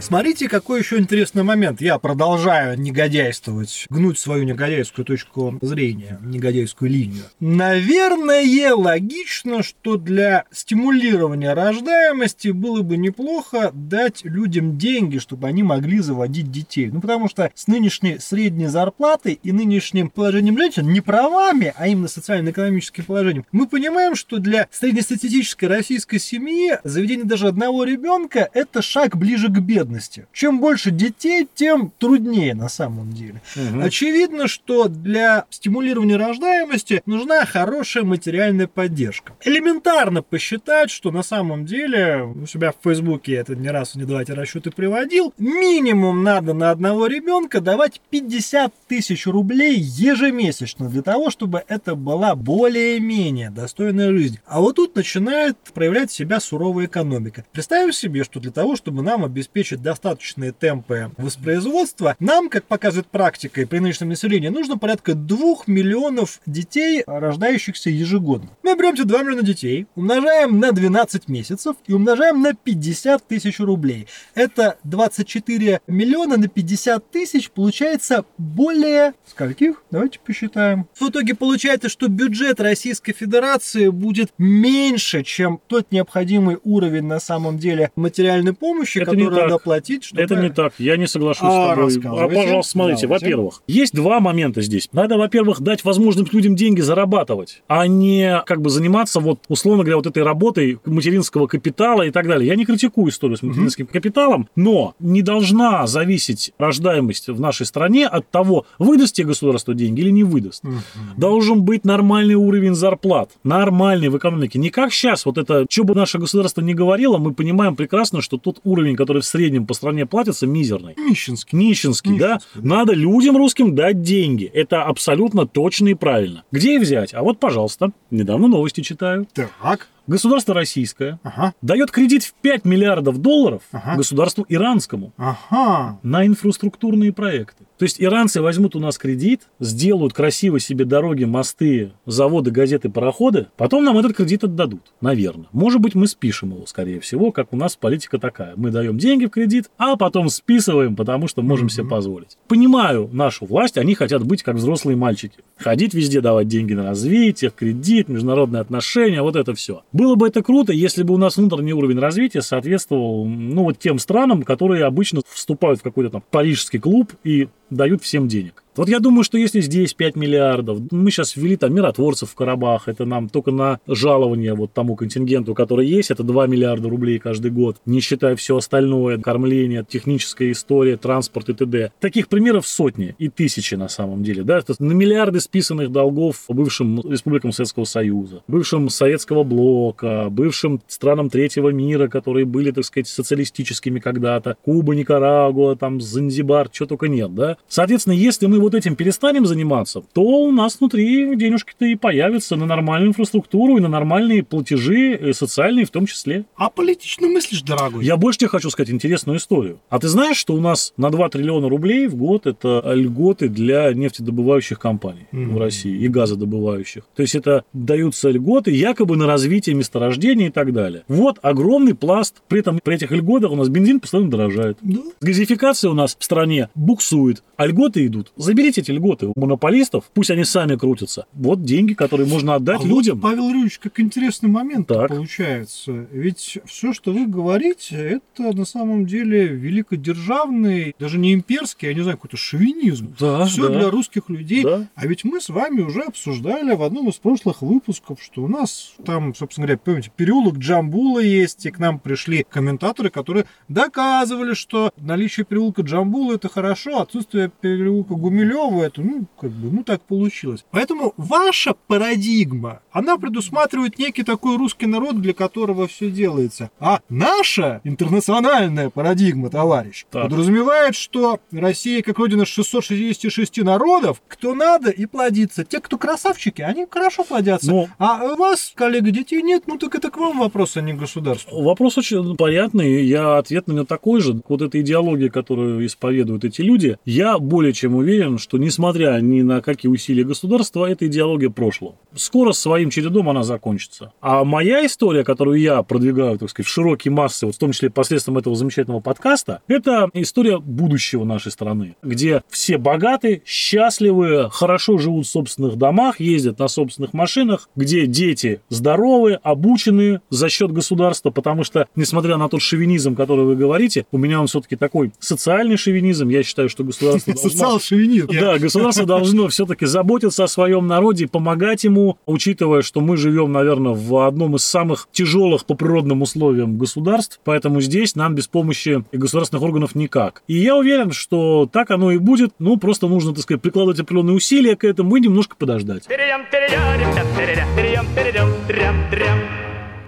Смотрите, 0.00 0.48
какой 0.48 0.80
еще 0.80 0.98
интересный 0.98 1.42
момент. 1.42 1.80
Я 1.80 1.98
продолжаю 1.98 2.78
негодяйствовать, 2.78 3.86
гнуть 3.90 4.18
свою 4.18 4.44
негодяйскую 4.44 5.04
точку 5.04 5.58
зрения, 5.60 6.20
негодяйскую 6.22 6.88
линию. 6.88 7.24
Наверное, 7.40 8.74
логично, 8.74 9.64
что 9.64 9.96
для 9.96 10.44
стимулирования 10.52 11.52
рождаемости 11.52 12.48
было 12.48 12.82
бы 12.82 12.96
неплохо 12.96 13.72
дать 13.74 14.24
людям 14.24 14.78
деньги, 14.78 15.18
чтобы 15.18 15.48
они 15.48 15.64
могли 15.64 15.98
заводить 15.98 16.52
детей. 16.52 16.90
Ну, 16.92 17.00
потому 17.00 17.28
что 17.28 17.50
с 17.54 17.66
нынешней 17.66 18.18
средней 18.18 18.68
зарплатой 18.68 19.40
и 19.42 19.50
нынешним 19.50 20.10
положением 20.10 20.56
женщин, 20.56 20.88
не 20.92 21.00
правами, 21.00 21.74
а 21.76 21.88
именно 21.88 22.08
социально-экономическим 22.08 23.04
положением, 23.04 23.46
мы 23.50 23.66
понимаем, 23.66 24.14
что 24.14 24.38
для 24.38 24.68
среднестатистической 24.70 25.68
российской 25.68 26.18
семьи 26.18 26.78
заведение 26.84 27.26
даже 27.26 27.48
одного 27.48 27.82
ребенка– 27.82 28.48
это 28.54 28.80
шаг 28.80 29.16
ближе 29.16 29.48
к 29.48 29.58
бедности 29.58 29.87
бедности. 29.88 30.26
Чем 30.32 30.60
больше 30.60 30.90
детей, 30.90 31.48
тем 31.54 31.92
труднее 31.98 32.54
на 32.54 32.68
самом 32.68 33.12
деле. 33.12 33.40
Угу. 33.56 33.82
Очевидно, 33.82 34.48
что 34.48 34.88
для 34.88 35.46
стимулирования 35.50 36.16
рождаемости 36.16 37.02
нужна 37.06 37.44
хорошая 37.46 38.04
материальная 38.04 38.66
поддержка. 38.66 39.32
Элементарно 39.44 40.22
посчитать, 40.22 40.90
что 40.90 41.10
на 41.10 41.22
самом 41.22 41.64
деле, 41.64 42.22
у 42.22 42.46
себя 42.46 42.72
в 42.72 42.76
Фейсбуке 42.84 43.34
это 43.34 43.56
не 43.56 43.68
раз, 43.68 43.94
не 43.94 44.04
два 44.04 44.22
эти 44.22 44.32
расчеты 44.32 44.70
приводил, 44.70 45.32
минимум 45.38 46.22
надо 46.22 46.52
на 46.52 46.70
одного 46.70 47.06
ребенка 47.06 47.60
давать 47.60 48.00
50 48.10 48.72
тысяч 48.88 49.26
рублей 49.26 49.78
ежемесячно 49.78 50.88
для 50.88 51.02
того, 51.02 51.30
чтобы 51.30 51.62
это 51.68 51.94
была 51.94 52.34
более-менее 52.34 53.50
достойная 53.50 54.12
жизнь. 54.12 54.38
А 54.46 54.60
вот 54.60 54.76
тут 54.76 54.94
начинает 54.94 55.56
проявлять 55.74 56.10
себя 56.10 56.40
суровая 56.40 56.86
экономика. 56.86 57.44
Представим 57.52 57.92
себе, 57.92 58.24
что 58.24 58.40
для 58.40 58.50
того, 58.50 58.76
чтобы 58.76 59.02
нам 59.02 59.24
обеспечить 59.24 59.77
обеспечить 59.78 59.82
достаточные 59.82 60.52
темпы 60.52 61.10
воспроизводства, 61.16 62.16
нам, 62.20 62.48
как 62.48 62.64
показывает 62.64 63.06
практика 63.06 63.60
и 63.60 63.64
при 63.64 63.78
нынешнем 63.78 64.08
населении, 64.08 64.48
нужно 64.48 64.78
порядка 64.78 65.14
2 65.14 65.38
миллионов 65.66 66.40
детей, 66.46 67.02
рождающихся 67.06 67.90
ежегодно. 67.90 68.50
Мы 68.62 68.76
берем 68.76 68.94
эти 68.94 69.02
2 69.02 69.22
миллиона 69.22 69.42
детей, 69.42 69.86
умножаем 69.94 70.58
на 70.58 70.72
12 70.72 71.28
месяцев 71.28 71.76
и 71.86 71.92
умножаем 71.92 72.42
на 72.42 72.54
50 72.54 73.26
тысяч 73.26 73.60
рублей. 73.60 74.06
Это 74.34 74.76
24 74.84 75.80
миллиона 75.86 76.36
на 76.36 76.48
50 76.48 77.10
тысяч 77.10 77.50
получается 77.50 78.24
более... 78.36 79.14
Скольких? 79.26 79.82
Давайте 79.90 80.18
посчитаем. 80.18 80.86
В 80.98 81.08
итоге 81.08 81.34
получается, 81.34 81.88
что 81.88 82.08
бюджет 82.08 82.60
Российской 82.60 83.12
Федерации 83.12 83.88
будет 83.88 84.30
меньше, 84.38 85.22
чем 85.22 85.60
тот 85.66 85.92
необходимый 85.92 86.58
уровень 86.64 87.04
на 87.04 87.20
самом 87.20 87.58
деле 87.58 87.90
материальной 87.96 88.52
помощи, 88.52 88.98
Это 88.98 89.10
который 89.10 89.30
надо 89.30 89.58
платить, 89.68 90.04
чтобы... 90.04 90.22
Это 90.22 90.36
не 90.36 90.48
так, 90.48 90.72
я 90.78 90.96
не 90.96 91.06
соглашусь 91.06 91.42
а, 91.42 91.74
с 91.74 91.94
тобой. 91.94 92.24
А, 92.24 92.28
пожалуйста, 92.28 92.72
смотрите, 92.72 93.06
во-первых, 93.06 93.62
есть 93.66 93.94
два 93.94 94.20
момента 94.20 94.62
здесь. 94.62 94.88
Надо, 94.92 95.18
во-первых, 95.18 95.60
дать 95.60 95.84
возможность 95.84 96.32
людям 96.32 96.56
деньги 96.56 96.80
зарабатывать, 96.80 97.62
а 97.68 97.86
не 97.86 98.42
как 98.46 98.62
бы 98.62 98.70
заниматься 98.70 99.20
вот, 99.20 99.40
условно 99.48 99.82
говоря, 99.82 99.96
вот 99.96 100.06
этой 100.06 100.22
работой 100.22 100.78
материнского 100.86 101.46
капитала 101.46 102.02
и 102.02 102.10
так 102.10 102.26
далее. 102.26 102.48
Я 102.48 102.56
не 102.56 102.64
критикую 102.64 103.10
историю 103.10 103.36
с 103.36 103.42
материнским 103.42 103.84
mm-hmm. 103.84 103.92
капиталом, 103.92 104.48
но 104.56 104.94
не 105.00 105.22
должна 105.22 105.86
зависеть 105.86 106.52
рождаемость 106.58 107.28
в 107.28 107.40
нашей 107.40 107.66
стране 107.66 108.06
от 108.06 108.30
того, 108.30 108.64
выдаст 108.78 109.16
тебе 109.16 109.28
государство 109.28 109.74
деньги 109.74 110.00
или 110.00 110.10
не 110.10 110.24
выдаст. 110.24 110.64
Mm-hmm. 110.64 111.18
Должен 111.18 111.62
быть 111.62 111.84
нормальный 111.84 112.34
уровень 112.34 112.74
зарплат, 112.74 113.32
нормальный 113.44 114.08
в 114.08 114.16
экономике. 114.16 114.58
Не 114.58 114.70
как 114.70 114.92
сейчас, 114.92 115.26
вот 115.26 115.36
это, 115.36 115.66
что 115.68 115.84
бы 115.84 115.94
наше 115.94 116.18
государство 116.18 116.62
не 116.62 116.74
говорило, 116.74 117.18
мы 117.18 117.34
понимаем 117.34 117.76
прекрасно, 117.76 118.22
что 118.22 118.38
тот 118.38 118.60
уровень, 118.64 118.96
который 118.96 119.20
в 119.22 119.26
среднем 119.26 119.57
среднем 119.58 119.66
по 119.66 119.74
стране 119.74 120.06
платится 120.06 120.46
мизерный. 120.46 120.94
Нищенский. 120.96 121.58
Нищенский, 121.58 122.12
Нищенский 122.12 122.18
да? 122.18 122.40
да? 122.54 122.60
Надо 122.62 122.92
людям 122.92 123.36
русским 123.36 123.74
дать 123.74 124.02
деньги. 124.02 124.44
Это 124.44 124.84
абсолютно 124.84 125.46
точно 125.46 125.88
и 125.88 125.94
правильно. 125.94 126.44
Где 126.52 126.76
их 126.76 126.82
взять? 126.82 127.14
А 127.14 127.22
вот, 127.22 127.38
пожалуйста, 127.38 127.90
недавно 128.10 128.48
новости 128.48 128.80
читаю. 128.82 129.26
Так 129.34 129.88
государство 130.08 130.54
российское 130.54 131.20
ага. 131.22 131.52
дает 131.60 131.90
кредит 131.90 132.24
в 132.24 132.32
5 132.34 132.64
миллиардов 132.64 133.18
долларов 133.18 133.62
ага. 133.72 133.96
государству 133.96 134.44
иранскому 134.48 135.12
ага. 135.18 135.98
на 136.02 136.26
инфраструктурные 136.26 137.12
проекты. 137.12 137.64
То 137.78 137.84
есть 137.84 138.00
иранцы 138.00 138.42
возьмут 138.42 138.74
у 138.74 138.80
нас 138.80 138.98
кредит, 138.98 139.42
сделают 139.60 140.12
красиво 140.12 140.58
себе 140.58 140.84
дороги, 140.84 141.24
мосты, 141.24 141.92
заводы, 142.06 142.50
газеты, 142.50 142.90
пароходы, 142.90 143.46
потом 143.56 143.84
нам 143.84 143.96
этот 143.98 144.16
кредит 144.16 144.42
отдадут, 144.42 144.82
наверное. 145.00 145.46
Может 145.52 145.80
быть, 145.80 145.94
мы 145.94 146.08
спишем 146.08 146.50
его, 146.50 146.66
скорее 146.66 146.98
всего, 146.98 147.30
как 147.30 147.52
у 147.52 147.56
нас 147.56 147.76
политика 147.76 148.18
такая. 148.18 148.54
Мы 148.56 148.70
даем 148.70 148.98
деньги 148.98 149.26
в 149.26 149.30
кредит, 149.30 149.70
а 149.78 149.96
потом 149.96 150.28
списываем, 150.28 150.96
потому 150.96 151.28
что 151.28 151.42
можем 151.42 151.68
mm-hmm. 151.68 151.70
себе 151.70 151.88
позволить. 151.88 152.36
Понимаю 152.48 153.08
нашу 153.12 153.46
власть, 153.46 153.78
они 153.78 153.94
хотят 153.94 154.24
быть 154.24 154.42
как 154.42 154.56
взрослые 154.56 154.96
мальчики. 154.96 155.38
Ходить 155.56 155.94
везде, 155.94 156.20
давать 156.20 156.48
деньги 156.48 156.74
на 156.74 156.84
развитие, 156.84 157.52
кредит, 157.54 158.08
международные 158.08 158.60
отношения, 158.60 159.22
вот 159.22 159.36
это 159.36 159.54
все. 159.54 159.82
Было 159.92 160.16
бы 160.16 160.26
это 160.26 160.42
круто, 160.42 160.72
если 160.72 161.04
бы 161.04 161.14
у 161.14 161.18
нас 161.18 161.36
внутренний 161.36 161.72
уровень 161.72 162.00
развития 162.00 162.42
соответствовал, 162.42 163.24
ну, 163.24 163.62
вот 163.62 163.78
тем 163.78 164.00
странам, 164.00 164.42
которые 164.42 164.84
обычно 164.84 165.20
вступают 165.28 165.78
в 165.78 165.82
какой-то 165.84 166.10
там 166.10 166.24
парижский 166.28 166.80
клуб 166.80 167.12
и 167.22 167.48
дают 167.70 168.02
всем 168.02 168.28
денег. 168.28 168.62
Вот 168.78 168.88
я 168.88 169.00
думаю, 169.00 169.24
что 169.24 169.36
если 169.38 169.60
здесь 169.60 169.92
5 169.92 170.14
миллиардов, 170.14 170.78
мы 170.92 171.10
сейчас 171.10 171.34
ввели 171.34 171.56
там 171.56 171.74
миротворцев 171.74 172.30
в 172.30 172.34
Карабах, 172.36 172.86
это 172.86 173.04
нам 173.04 173.28
только 173.28 173.50
на 173.50 173.80
жалование 173.88 174.54
вот 174.54 174.72
тому 174.72 174.94
контингенту, 174.94 175.52
который 175.52 175.88
есть, 175.88 176.12
это 176.12 176.22
2 176.22 176.46
миллиарда 176.46 176.88
рублей 176.88 177.18
каждый 177.18 177.50
год, 177.50 177.78
не 177.86 177.98
считая 177.98 178.36
все 178.36 178.56
остальное, 178.56 179.18
кормление, 179.18 179.84
техническая 179.86 180.52
история, 180.52 180.96
транспорт 180.96 181.48
и 181.48 181.54
т.д. 181.54 181.90
Таких 181.98 182.28
примеров 182.28 182.68
сотни 182.68 183.16
и 183.18 183.28
тысячи 183.28 183.74
на 183.74 183.88
самом 183.88 184.22
деле, 184.22 184.44
да, 184.44 184.58
это 184.58 184.76
на 184.78 184.92
миллиарды 184.92 185.40
списанных 185.40 185.90
долгов 185.90 186.44
бывшим 186.46 187.00
республикам 187.00 187.50
Советского 187.50 187.82
Союза, 187.82 188.44
бывшим 188.46 188.90
Советского 188.90 189.42
блока, 189.42 190.28
бывшим 190.30 190.80
странам 190.86 191.30
третьего 191.30 191.70
мира, 191.70 192.06
которые 192.06 192.44
были, 192.44 192.70
так 192.70 192.84
сказать, 192.84 193.08
социалистическими 193.08 193.98
когда-то, 193.98 194.56
Куба, 194.64 194.94
Никарагуа, 194.94 195.74
там, 195.74 196.00
Занзибар, 196.00 196.68
чего 196.68 196.86
только 196.86 197.08
нет, 197.08 197.34
да. 197.34 197.56
Соответственно, 197.66 198.14
если 198.14 198.46
мы 198.46 198.67
вот 198.68 198.74
этим 198.74 198.96
перестанем 198.96 199.46
заниматься, 199.46 200.02
то 200.12 200.22
у 200.22 200.52
нас 200.52 200.78
внутри 200.78 201.34
денежки-то 201.36 201.84
и 201.86 201.94
появятся 201.96 202.56
на 202.56 202.66
нормальную 202.66 203.10
инфраструктуру 203.10 203.76
и 203.76 203.80
на 203.80 203.88
нормальные 203.88 204.42
платежи, 204.42 205.14
и 205.14 205.32
социальные 205.32 205.84
в 205.86 205.90
том 205.90 206.06
числе. 206.06 206.44
А 206.56 206.70
политично 206.70 207.28
мыслишь, 207.28 207.62
дорогой? 207.62 208.04
Я 208.04 208.16
больше 208.16 208.40
тебе 208.40 208.48
хочу 208.48 208.70
сказать 208.70 208.90
интересную 208.90 209.38
историю. 209.38 209.80
А 209.88 209.98
ты 209.98 210.08
знаешь, 210.08 210.36
что 210.36 210.54
у 210.54 210.60
нас 210.60 210.92
на 210.96 211.10
2 211.10 211.28
триллиона 211.30 211.68
рублей 211.68 212.06
в 212.06 212.16
год 212.16 212.46
это 212.46 212.82
льготы 212.94 213.48
для 213.48 213.92
нефтедобывающих 213.92 214.78
компаний 214.78 215.26
Мгм. 215.32 215.54
в 215.54 215.58
России 215.58 215.96
и 215.96 216.08
газодобывающих. 216.08 217.04
То 217.16 217.22
есть 217.22 217.34
это 217.34 217.64
даются 217.72 218.30
льготы 218.30 218.70
якобы 218.70 219.16
на 219.16 219.26
развитие 219.26 219.74
месторождений 219.74 220.46
и 220.46 220.50
так 220.50 220.72
далее. 220.72 221.04
Вот 221.08 221.38
огромный 221.42 221.94
пласт. 221.94 222.36
При 222.48 222.60
этом 222.60 222.80
при 222.82 222.94
этих 222.96 223.10
льготах 223.10 223.50
у 223.50 223.56
нас 223.56 223.68
бензин 223.68 224.00
постоянно 224.00 224.30
дорожает. 224.30 224.78
Да. 224.82 225.00
Газификация 225.20 225.90
у 225.90 225.94
нас 225.94 226.16
в 226.18 226.24
стране 226.24 226.68
буксует, 226.74 227.42
а 227.56 227.66
льготы 227.66 228.04
идут. 228.06 228.32
Заберите 228.48 228.80
эти 228.80 228.90
льготы 228.92 229.26
у 229.26 229.38
монополистов, 229.38 230.04
пусть 230.14 230.30
они 230.30 230.42
сами 230.42 230.74
крутятся. 230.76 231.26
Вот 231.34 231.64
деньги, 231.64 231.92
которые 231.92 232.26
можно 232.26 232.54
отдать 232.54 232.78
А 232.78 232.82
вот, 232.84 232.88
людям. 232.88 233.20
Павел 233.20 233.48
Юрьевич, 233.50 233.78
как 233.78 234.00
интересный 234.00 234.48
момент 234.48 234.86
Так. 234.88 235.08
получается. 235.08 236.06
Ведь 236.10 236.58
все, 236.64 236.94
что 236.94 237.12
вы 237.12 237.26
говорите, 237.26 237.96
это 237.96 238.56
на 238.56 238.64
самом 238.64 239.04
деле 239.04 239.48
великодержавный, 239.48 240.94
даже 240.98 241.18
не 241.18 241.34
имперский, 241.34 241.88
я 241.88 241.94
не 241.94 242.00
знаю, 242.00 242.16
какой-то 242.16 242.38
шовинизм. 242.38 243.14
Да, 243.20 243.44
Все 243.44 243.68
да. 243.68 243.78
для 243.80 243.90
русских 243.90 244.30
людей. 244.30 244.62
Да. 244.62 244.86
А 244.94 245.06
ведь 245.06 245.24
мы 245.24 245.42
с 245.42 245.50
вами 245.50 245.82
уже 245.82 246.00
обсуждали 246.04 246.74
в 246.74 246.82
одном 246.82 247.10
из 247.10 247.16
прошлых 247.16 247.60
выпусков, 247.60 248.22
что 248.22 248.44
у 248.44 248.48
нас 248.48 248.94
там, 249.04 249.34
собственно 249.34 249.66
говоря, 249.66 249.78
помните, 249.84 250.10
переулок 250.16 250.56
Джамбула 250.56 251.20
есть, 251.20 251.66
и 251.66 251.70
к 251.70 251.78
нам 251.78 251.98
пришли 251.98 252.46
комментаторы, 252.48 253.10
которые 253.10 253.44
доказывали, 253.68 254.54
что 254.54 254.90
наличие 254.96 255.44
переулка 255.44 255.82
Джамбула 255.82 256.36
это 256.36 256.48
хорошо, 256.48 257.02
отсутствие 257.02 257.50
переулка 257.60 258.14
Гумилева 258.38 258.84
это, 258.84 259.00
ну, 259.02 259.26
как 259.40 259.50
бы, 259.50 259.70
ну, 259.70 259.82
так 259.82 260.00
получилось. 260.02 260.64
Поэтому 260.70 261.12
ваша 261.16 261.74
парадигма, 261.86 262.80
она 262.92 263.18
предусматривает 263.18 263.98
некий 263.98 264.22
такой 264.22 264.56
русский 264.56 264.86
народ, 264.86 265.20
для 265.20 265.32
которого 265.32 265.88
все 265.88 266.10
делается. 266.10 266.70
А 266.78 267.00
наша 267.08 267.80
интернациональная 267.84 268.90
парадигма, 268.90 269.50
товарищ, 269.50 270.06
Так. 270.10 270.24
подразумевает, 270.24 270.94
что 270.94 271.40
Россия 271.50 272.02
как 272.02 272.18
родина 272.18 272.46
666 272.46 273.58
народов, 273.62 274.22
кто 274.28 274.54
надо 274.54 274.90
и 274.90 275.06
плодится. 275.06 275.64
Те, 275.64 275.80
кто 275.80 275.98
красавчики, 275.98 276.62
они 276.62 276.86
хорошо 276.88 277.24
плодятся. 277.24 277.70
Ну, 277.70 277.88
А 277.98 278.32
у 278.32 278.36
вас, 278.36 278.72
коллега, 278.74 279.10
детей 279.10 279.42
нет, 279.42 279.64
ну 279.66 279.78
так 279.78 279.94
это 279.94 280.10
к 280.10 280.16
вам 280.16 280.38
вопрос, 280.38 280.76
а 280.76 280.80
не 280.80 280.92
к 280.92 280.98
государству. 280.98 281.62
Вопрос 281.62 281.98
очень 281.98 282.36
понятный, 282.36 283.04
я 283.04 283.38
ответ 283.38 283.66
на 283.66 283.72
него 283.72 283.84
такой 283.84 284.20
же. 284.20 284.40
Вот 284.48 284.62
эта 284.62 284.80
идеология, 284.80 285.28
которую 285.28 285.84
исповедуют 285.84 286.44
эти 286.44 286.60
люди, 286.62 286.98
я 287.04 287.38
более 287.38 287.72
чем 287.72 287.96
уверен, 287.96 288.27
что 288.36 288.58
несмотря 288.58 289.18
ни 289.20 289.40
на 289.40 289.62
какие 289.62 289.90
усилия 289.90 290.24
государства, 290.24 290.84
эта 290.84 291.06
идеология 291.06 291.48
прошлого. 291.48 291.94
Скоро 292.14 292.52
своим 292.52 292.90
чередом 292.90 293.30
она 293.30 293.42
закончится. 293.44 294.12
А 294.20 294.44
моя 294.44 294.84
история, 294.84 295.24
которую 295.24 295.60
я 295.60 295.82
продвигаю, 295.82 296.38
так 296.38 296.50
сказать, 296.50 296.68
в 296.68 296.72
широкие 296.72 297.12
массы, 297.12 297.46
вот 297.46 297.54
в 297.54 297.58
том 297.58 297.72
числе 297.72 297.88
посредством 297.88 298.36
этого 298.36 298.56
замечательного 298.56 299.00
подкаста, 299.00 299.62
это 299.68 300.10
история 300.12 300.58
будущего 300.58 301.24
нашей 301.24 301.52
страны, 301.52 301.96
где 302.02 302.42
все 302.48 302.76
богаты, 302.76 303.42
счастливы, 303.46 304.50
хорошо 304.50 304.98
живут 304.98 305.26
в 305.26 305.30
собственных 305.30 305.76
домах, 305.76 306.20
ездят 306.20 306.58
на 306.58 306.68
собственных 306.68 307.12
машинах, 307.12 307.70
где 307.76 308.06
дети 308.06 308.60
здоровы, 308.68 309.38
обучены 309.42 310.20
за 310.30 310.48
счет 310.48 310.72
государства, 310.72 311.30
потому 311.30 311.64
что, 311.64 311.86
несмотря 311.94 312.36
на 312.36 312.48
тот 312.48 312.60
шовинизм, 312.60 313.14
который 313.14 313.44
вы 313.44 313.56
говорите, 313.56 314.06
у 314.10 314.18
меня 314.18 314.40
он 314.40 314.48
все-таки 314.48 314.76
такой 314.76 315.12
социальный 315.18 315.76
шовинизм, 315.76 316.28
я 316.28 316.42
считаю, 316.42 316.68
что 316.68 316.84
государство 316.84 317.32
должно... 317.34 317.50
Социал-шовинизм. 317.50 318.17
Да, 318.26 318.58
государство 318.58 319.06
должно 319.06 319.48
все-таки 319.48 319.86
заботиться 319.86 320.44
о 320.44 320.48
своем 320.48 320.86
народе, 320.86 321.24
и 321.24 321.26
помогать 321.26 321.84
ему, 321.84 322.18
учитывая, 322.26 322.82
что 322.82 323.00
мы 323.00 323.16
живем, 323.16 323.52
наверное, 323.52 323.92
в 323.92 324.26
одном 324.26 324.56
из 324.56 324.64
самых 324.64 325.08
тяжелых 325.12 325.64
по 325.64 325.74
природным 325.74 326.22
условиям 326.22 326.78
государств, 326.78 327.40
поэтому 327.44 327.80
здесь 327.80 328.14
нам 328.14 328.34
без 328.34 328.48
помощи 328.48 329.04
государственных 329.12 329.62
органов 329.62 329.94
никак. 329.94 330.42
И 330.46 330.54
я 330.54 330.76
уверен, 330.76 331.12
что 331.12 331.68
так 331.70 331.90
оно 331.90 332.12
и 332.12 332.18
будет, 332.18 332.52
ну, 332.58 332.76
просто 332.76 333.08
нужно, 333.08 333.34
так 333.34 333.42
сказать, 333.42 333.62
прикладывать 333.62 334.00
определенные 334.00 334.36
усилия 334.36 334.76
к 334.76 334.84
этому 334.84 335.16
и 335.16 335.20
немножко 335.20 335.56
подождать. 335.56 336.04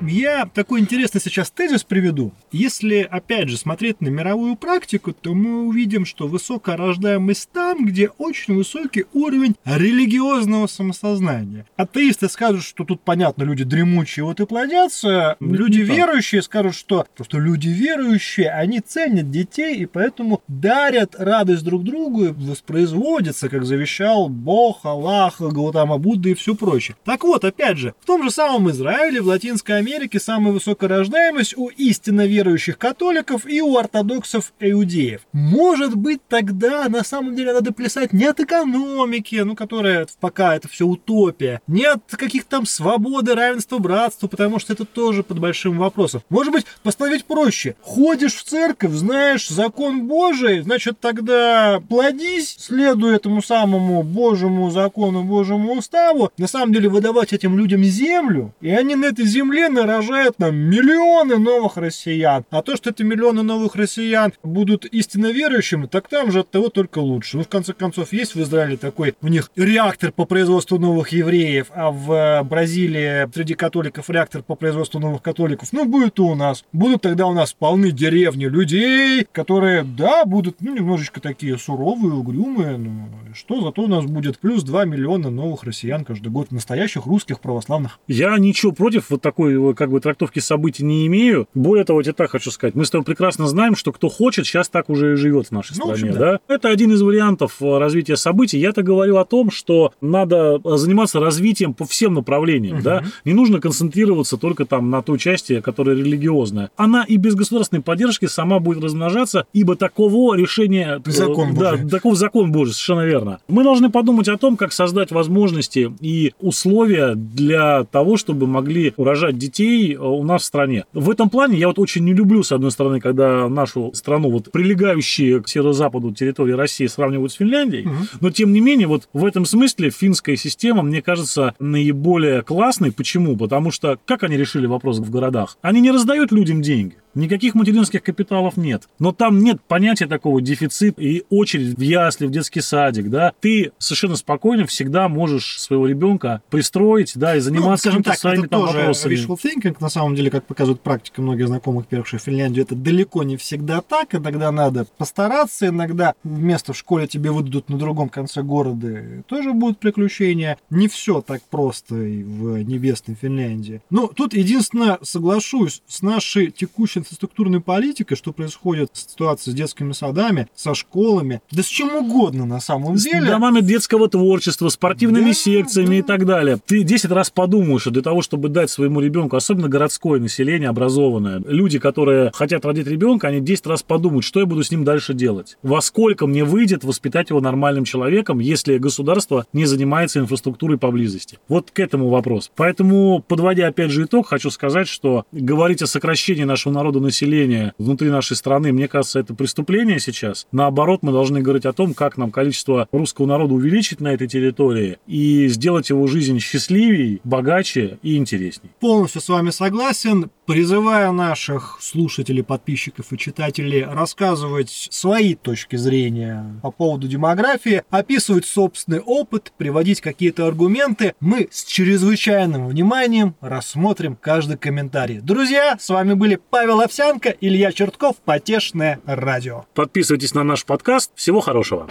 Я 0.02 0.46
такой 0.46 0.80
интересный 0.80 1.20
сейчас 1.20 1.50
тезис 1.50 1.84
приведу. 1.84 2.32
Если, 2.52 3.06
опять 3.08 3.50
же, 3.50 3.58
смотреть 3.58 4.00
на 4.00 4.08
мировую 4.08 4.56
практику, 4.56 5.12
то 5.12 5.34
мы 5.34 5.66
увидим, 5.66 6.06
что 6.06 6.26
высокая 6.26 6.76
рождаемость 6.78 7.50
там, 7.52 7.84
где 7.84 8.08
очень 8.16 8.54
высокий 8.54 9.04
уровень 9.12 9.56
религиозного 9.66 10.68
самосознания. 10.68 11.66
Атеисты 11.76 12.30
скажут, 12.30 12.64
что 12.64 12.84
тут, 12.84 13.02
понятно, 13.02 13.42
люди 13.42 13.64
дремучие 13.64 14.24
вот 14.24 14.40
и 14.40 14.46
плодятся. 14.46 15.36
Ну, 15.38 15.54
люди 15.54 15.80
верующие 15.80 16.40
скажут, 16.40 16.74
что, 16.74 17.06
что 17.20 17.38
люди 17.38 17.68
верующие, 17.68 18.50
они 18.50 18.80
ценят 18.80 19.30
детей 19.30 19.76
и 19.76 19.86
поэтому 19.86 20.42
дарят 20.48 21.14
радость 21.18 21.62
друг 21.62 21.84
другу 21.84 22.24
и 22.24 22.28
воспроизводятся, 22.28 23.50
как 23.50 23.66
завещал 23.66 24.30
Бог, 24.30 24.80
Аллах, 24.84 25.40
Гаутама 25.40 25.98
Будда 25.98 26.30
и 26.30 26.34
все 26.34 26.54
прочее. 26.54 26.96
Так 27.04 27.22
вот, 27.24 27.44
опять 27.44 27.76
же, 27.76 27.94
в 28.00 28.06
том 28.06 28.22
же 28.22 28.30
самом 28.30 28.70
Израиле, 28.70 29.20
в 29.20 29.26
Латинской 29.26 29.76
Америке 29.76 29.89
самая 30.18 30.52
высокая 30.52 30.88
рождаемость 30.88 31.56
у 31.56 31.68
истинно 31.68 32.26
верующих 32.26 32.78
католиков 32.78 33.46
и 33.46 33.60
у 33.60 33.76
ортодоксов 33.76 34.52
иудеев. 34.60 35.22
Может 35.32 35.94
быть, 35.94 36.20
тогда 36.28 36.88
на 36.88 37.04
самом 37.04 37.34
деле 37.34 37.52
надо 37.52 37.72
плясать 37.72 38.12
не 38.12 38.24
от 38.24 38.40
экономики, 38.40 39.36
ну, 39.36 39.54
которая 39.54 40.06
пока 40.20 40.56
это 40.56 40.68
все 40.68 40.86
утопия, 40.86 41.60
не 41.66 41.84
от 41.84 42.02
каких-то 42.10 42.50
там 42.50 42.66
свободы, 42.66 43.34
равенства, 43.34 43.78
братства, 43.78 44.26
потому 44.28 44.58
что 44.58 44.72
это 44.72 44.84
тоже 44.84 45.22
под 45.22 45.38
большим 45.38 45.78
вопросом. 45.78 46.22
Может 46.28 46.52
быть, 46.52 46.66
поставить 46.82 47.24
проще. 47.24 47.76
Ходишь 47.80 48.34
в 48.34 48.44
церковь, 48.44 48.92
знаешь 48.92 49.48
закон 49.48 50.06
Божий, 50.06 50.60
значит, 50.60 51.00
тогда 51.00 51.80
плодись, 51.88 52.56
следуя 52.58 53.16
этому 53.16 53.42
самому 53.42 54.02
Божьему 54.02 54.70
закону, 54.70 55.24
Божьему 55.24 55.74
уставу, 55.74 56.30
на 56.38 56.46
самом 56.46 56.72
деле 56.72 56.88
выдавать 56.88 57.32
этим 57.32 57.56
людям 57.56 57.82
землю, 57.84 58.54
и 58.60 58.70
они 58.70 58.94
на 58.96 59.06
этой 59.06 59.26
земле 59.26 59.68
нарожают 59.86 60.38
нам 60.38 60.56
миллионы 60.56 61.38
новых 61.38 61.76
россиян. 61.76 62.44
А 62.50 62.62
то, 62.62 62.76
что 62.76 62.90
эти 62.90 63.02
миллионы 63.02 63.42
новых 63.42 63.76
россиян 63.76 64.32
будут 64.42 64.84
истинно 64.86 65.32
верующими, 65.32 65.86
так 65.86 66.08
там 66.08 66.30
же 66.30 66.40
от 66.40 66.50
того 66.50 66.68
только 66.68 66.98
лучше. 66.98 67.38
Ну, 67.38 67.44
в 67.44 67.48
конце 67.48 67.72
концов, 67.72 68.12
есть 68.12 68.34
в 68.34 68.42
Израиле 68.42 68.76
такой 68.76 69.14
у 69.22 69.28
них 69.28 69.50
реактор 69.56 70.12
по 70.12 70.24
производству 70.24 70.78
новых 70.78 71.10
евреев, 71.10 71.68
а 71.70 71.90
в 71.90 72.12
э, 72.12 72.42
Бразилии 72.42 73.30
среди 73.32 73.54
католиков 73.54 74.10
реактор 74.10 74.42
по 74.42 74.54
производству 74.54 75.00
новых 75.00 75.22
католиков. 75.22 75.72
Ну, 75.72 75.84
будет 75.84 76.18
и 76.18 76.22
у 76.22 76.34
нас. 76.34 76.64
Будут 76.72 77.02
тогда 77.02 77.26
у 77.26 77.32
нас 77.32 77.52
полны 77.52 77.90
деревни 77.90 78.46
людей, 78.46 79.26
которые, 79.32 79.82
да, 79.82 80.24
будут, 80.24 80.60
ну, 80.60 80.74
немножечко 80.74 81.20
такие 81.20 81.58
суровые, 81.58 82.14
угрюмые, 82.14 82.76
но 82.76 83.08
что, 83.34 83.60
зато 83.60 83.82
у 83.82 83.86
нас 83.86 84.04
будет 84.04 84.38
плюс 84.38 84.62
2 84.62 84.84
миллиона 84.84 85.30
новых 85.30 85.64
россиян 85.64 86.04
каждый 86.04 86.30
год, 86.30 86.50
настоящих 86.50 87.06
русских 87.06 87.40
православных. 87.40 87.98
Я 88.08 88.36
ничего 88.38 88.72
против 88.72 89.10
вот 89.10 89.22
такой 89.22 89.56
как 89.74 89.90
бы 89.90 90.00
трактовки 90.00 90.38
событий 90.38 90.84
не 90.84 91.06
имею. 91.06 91.48
Более 91.54 91.84
того, 91.84 92.00
я 92.00 92.12
так 92.12 92.30
хочу 92.30 92.50
сказать, 92.50 92.74
мы 92.74 92.84
с 92.84 92.90
тобой 92.90 93.04
прекрасно 93.04 93.46
знаем, 93.46 93.76
что 93.76 93.92
кто 93.92 94.08
хочет, 94.08 94.46
сейчас 94.46 94.68
так 94.68 94.88
уже 94.90 95.12
и 95.12 95.16
живет 95.16 95.46
в 95.48 95.50
нашей 95.52 95.76
Ну, 95.78 95.84
стране. 95.94 96.10
общем, 96.10 96.18
да. 96.20 96.40
Это 96.48 96.68
один 96.68 96.92
из 96.92 97.02
вариантов 97.02 97.56
э, 97.60 97.78
развития 97.78 98.16
событий. 98.16 98.58
Я-то 98.58 98.82
говорю 98.82 99.16
о 99.16 99.24
том, 99.24 99.50
что 99.50 99.92
надо 100.00 100.60
э, 100.64 100.76
заниматься 100.76 101.20
развитием 101.20 101.74
по 101.74 101.84
всем 101.84 102.14
направлениям. 102.14 102.76
Мгм. 102.76 102.82
Да? 102.84 103.04
Не 103.24 103.32
нужно 103.34 103.60
концентрироваться 103.60 104.36
только 104.36 104.64
там 104.64 104.90
на 104.90 105.02
той 105.02 105.18
части, 105.18 105.60
которая 105.60 105.96
религиозная. 105.96 106.70
Она 106.76 107.04
и 107.04 107.16
без 107.16 107.34
государственной 107.34 107.82
поддержки 107.82 108.26
сама 108.26 108.58
будет 108.58 108.82
размножаться, 108.82 109.46
ибо 109.52 109.76
таково 109.76 110.34
решение... 110.34 111.00
э, 111.04 111.10
Закон 111.10 111.54
да, 111.54 111.72
Божий. 111.72 111.88
таков 111.88 112.16
закон 112.16 112.52
Божий, 112.52 112.72
совершенно 112.74 113.06
верно. 113.06 113.40
Мы 113.48 113.62
должны 113.64 113.90
подумать 113.90 114.28
о 114.28 114.36
том, 114.36 114.56
как 114.56 114.72
создать 114.72 115.10
возможности 115.12 115.92
и 116.00 116.32
условия 116.40 117.14
для 117.14 117.84
того, 117.84 118.16
чтобы 118.16 118.46
могли 118.46 118.92
урожать 118.96 119.38
детей 119.38 119.59
э, 119.64 119.98
у 119.98 120.22
нас 120.24 120.42
в 120.42 120.44
стране. 120.44 120.84
В 120.92 121.10
этом 121.10 121.30
плане 121.30 121.58
я 121.58 121.68
вот 121.68 121.78
очень 121.78 122.04
не 122.04 122.14
люблю, 122.14 122.42
с 122.42 122.52
одной 122.52 122.70
стороны, 122.70 123.00
когда 123.00 123.48
нашу 123.48 123.92
страну, 123.94 124.30
вот 124.30 124.50
прилегающие 124.50 125.40
к 125.42 125.48
северо-западу 125.48 126.12
территории 126.12 126.52
России 126.52 126.86
сравнивают 126.86 127.32
с 127.32 127.36
Финляндией, 127.36 127.84
Мгм. 127.86 128.08
но 128.20 128.30
тем 128.30 128.52
не 128.52 128.60
менее, 128.60 128.86
вот 128.86 129.08
в 129.12 129.24
этом 129.24 129.44
смысле 129.44 129.90
финская 129.90 130.36
система, 130.36 130.82
мне 130.82 131.02
кажется, 131.02 131.54
наиболее 131.58 132.42
классной. 132.42 132.92
Почему? 132.92 133.36
Потому 133.36 133.70
что 133.70 133.98
как 134.04 134.22
они 134.22 134.36
решили 134.36 134.66
вопрос 134.66 134.98
в 134.98 135.10
городах? 135.10 135.56
Они 135.62 135.80
не 135.80 135.90
раздают 135.90 136.32
людям 136.32 136.62
деньги. 136.62 136.96
Никаких 137.14 137.54
материнских 137.54 138.02
капиталов 138.02 138.56
нет. 138.56 138.88
Но 138.98 139.12
там 139.12 139.40
нет 139.40 139.60
понятия 139.66 140.06
такого 140.06 140.40
дефицит 140.40 140.98
и 140.98 141.24
очередь 141.30 141.76
в 141.76 141.80
ясли, 141.80 142.26
в 142.26 142.30
детский 142.30 142.60
садик, 142.60 143.10
да. 143.10 143.32
Ты 143.40 143.72
совершенно 143.78 144.16
спокойно 144.16 144.66
всегда 144.66 145.08
можешь 145.08 145.60
своего 145.60 145.86
ребенка 145.86 146.42
пристроить, 146.50 147.12
да, 147.16 147.36
и 147.36 147.40
заниматься 147.40 147.90
ну, 147.90 148.02
так, 148.02 148.18
своими 148.18 148.44
это 148.44 148.50
там 148.50 148.66
тоже 148.66 148.78
вопросами. 148.78 149.14
wishful 149.14 149.38
thinking, 149.42 149.76
на 149.80 149.88
самом 149.88 150.14
деле, 150.14 150.30
как 150.30 150.44
показывает 150.44 150.80
практика 150.80 151.22
многих 151.22 151.48
знакомых, 151.48 151.86
перевших 151.86 152.20
в 152.20 152.24
Финляндию, 152.24 152.64
это 152.64 152.74
далеко 152.74 153.22
не 153.22 153.36
всегда 153.36 153.80
так, 153.80 154.14
иногда 154.14 154.50
надо 154.52 154.86
постараться, 154.96 155.68
иногда 155.68 156.14
место 156.24 156.72
в 156.72 156.76
школе 156.76 157.06
тебе 157.06 157.30
выдадут 157.30 157.68
на 157.68 157.78
другом 157.78 158.08
конце 158.08 158.42
города, 158.42 159.22
тоже 159.26 159.52
будут 159.52 159.78
приключения. 159.78 160.58
Не 160.70 160.88
все 160.88 161.20
так 161.20 161.42
просто 161.42 161.96
и 161.96 162.22
в 162.22 162.62
небесной 162.62 163.16
Финляндии. 163.20 163.82
Но 163.90 164.06
тут 164.06 164.34
единственное, 164.34 164.98
соглашусь 165.02 165.82
с 165.86 166.02
нашей 166.02 166.50
текущей 166.50 166.99
инфраструктурной 167.00 167.60
политикой, 167.60 168.14
что 168.16 168.32
происходит 168.32 168.90
с 168.92 169.10
ситуацией 169.12 169.54
с 169.54 169.56
детскими 169.56 169.92
садами, 169.92 170.48
со 170.54 170.74
школами, 170.74 171.40
да 171.50 171.62
с 171.62 171.66
чем 171.66 171.94
угодно 171.94 172.46
на 172.46 172.60
самом 172.60 172.96
С 172.96 173.04
деле. 173.04 173.26
домами 173.26 173.60
детского 173.60 174.08
творчества, 174.08 174.68
спортивными 174.68 175.26
Да, 175.30 175.34
секциями 175.34 175.96
и 175.96 176.00
да. 176.02 176.06
так 176.06 176.26
далее. 176.26 176.58
Ты 176.64 176.82
10 176.82 177.10
раз 177.10 177.30
подумаешь, 177.30 177.82
что 177.82 177.90
для 177.90 178.02
того, 178.02 178.22
чтобы 178.22 178.48
дать 178.48 178.70
своему 178.70 179.00
ребенку, 179.00 179.36
особенно 179.36 179.68
городское 179.68 180.20
население, 180.20 180.68
образованное, 180.68 181.42
люди, 181.46 181.78
которые 181.78 182.30
хотят 182.34 182.64
родить 182.64 182.86
ребенка, 182.86 183.28
они 183.28 183.40
10 183.40 183.66
раз 183.66 183.82
подумают, 183.82 184.24
что 184.24 184.40
я 184.40 184.46
буду 184.46 184.62
с 184.62 184.70
ним 184.70 184.84
дальше 184.84 185.14
делать. 185.14 185.56
Во 185.62 185.80
сколько 185.80 186.26
мне 186.26 186.44
выйдет 186.44 186.84
воспитать 186.84 187.30
его 187.30 187.40
нормальным 187.40 187.84
человеком, 187.84 188.38
если 188.38 188.78
государство 188.78 189.46
не 189.52 189.66
занимается 189.66 190.18
инфраструктурой 190.20 190.78
поблизости. 190.78 191.38
Вот 191.48 191.70
к 191.70 191.78
этому 191.78 192.08
вопрос. 192.08 192.50
Поэтому, 192.56 193.24
подводя 193.26 193.66
опять 193.68 193.90
же 193.90 194.04
итог, 194.04 194.28
хочу 194.28 194.50
сказать, 194.50 194.88
что 194.88 195.24
говорить 195.32 195.82
о 195.82 195.86
сокращении 195.86 196.44
нашего 196.44 196.72
народа 196.72 196.89
населения 196.98 197.74
внутри 197.78 198.10
нашей 198.10 198.36
страны, 198.36 198.72
мне 198.72 198.88
кажется, 198.88 199.20
это 199.20 199.34
преступление 199.34 200.00
сейчас. 200.00 200.46
Наоборот, 200.50 201.00
мы 201.02 201.12
должны 201.12 201.40
говорить 201.40 201.66
о 201.66 201.72
том, 201.72 201.94
как 201.94 202.16
нам 202.16 202.32
количество 202.32 202.88
русского 202.90 203.26
народа 203.26 203.54
увеличить 203.54 204.00
на 204.00 204.08
этой 204.08 204.26
территории 204.26 204.98
и 205.06 205.46
сделать 205.46 205.90
его 205.90 206.06
жизнь 206.06 206.40
счастливее, 206.40 207.20
богаче 207.22 207.98
и 208.02 208.16
интересней. 208.16 208.70
Полностью 208.80 209.20
с 209.20 209.28
вами 209.28 209.50
согласен. 209.50 210.30
Призываю 210.46 211.12
наших 211.12 211.78
слушателей, 211.80 212.42
подписчиков 212.42 213.12
и 213.12 213.18
читателей 213.18 213.84
рассказывать 213.84 214.88
свои 214.90 215.34
точки 215.34 215.76
зрения 215.76 216.58
по 216.62 216.72
поводу 216.72 217.06
демографии, 217.06 217.84
описывать 217.90 218.46
собственный 218.46 218.98
опыт, 218.98 219.52
приводить 219.56 220.00
какие-то 220.00 220.46
аргументы. 220.46 221.14
Мы 221.20 221.48
с 221.52 221.64
чрезвычайным 221.64 222.66
вниманием 222.66 223.36
рассмотрим 223.40 224.16
каждый 224.20 224.56
комментарий. 224.56 225.20
Друзья, 225.20 225.76
с 225.78 225.88
вами 225.88 226.14
были 226.14 226.40
Павел 226.50 226.79
Павел 226.80 226.88
Овсянко, 226.88 227.36
Илья 227.42 227.72
Чертков, 227.72 228.16
Потешное 228.24 229.00
радио. 229.04 229.64
Подписывайтесь 229.74 230.32
на 230.32 230.44
наш 230.44 230.64
подкаст. 230.64 231.12
Всего 231.14 231.40
хорошего. 231.40 231.86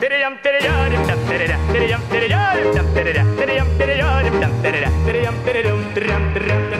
Tererem, 0.00 0.36
tererem, 0.42 0.70
tererem, 0.92 1.16
tererem, 1.26 1.60
tererem, 1.72 2.00
tererem, 2.10 2.92
tererem, 2.94 3.36
tererem, 3.36 3.72
tererem, 3.80 4.52
tererem, 4.62 5.32
tererem, 5.46 5.94
tererem, 5.94 6.34
tererem, 6.34 6.73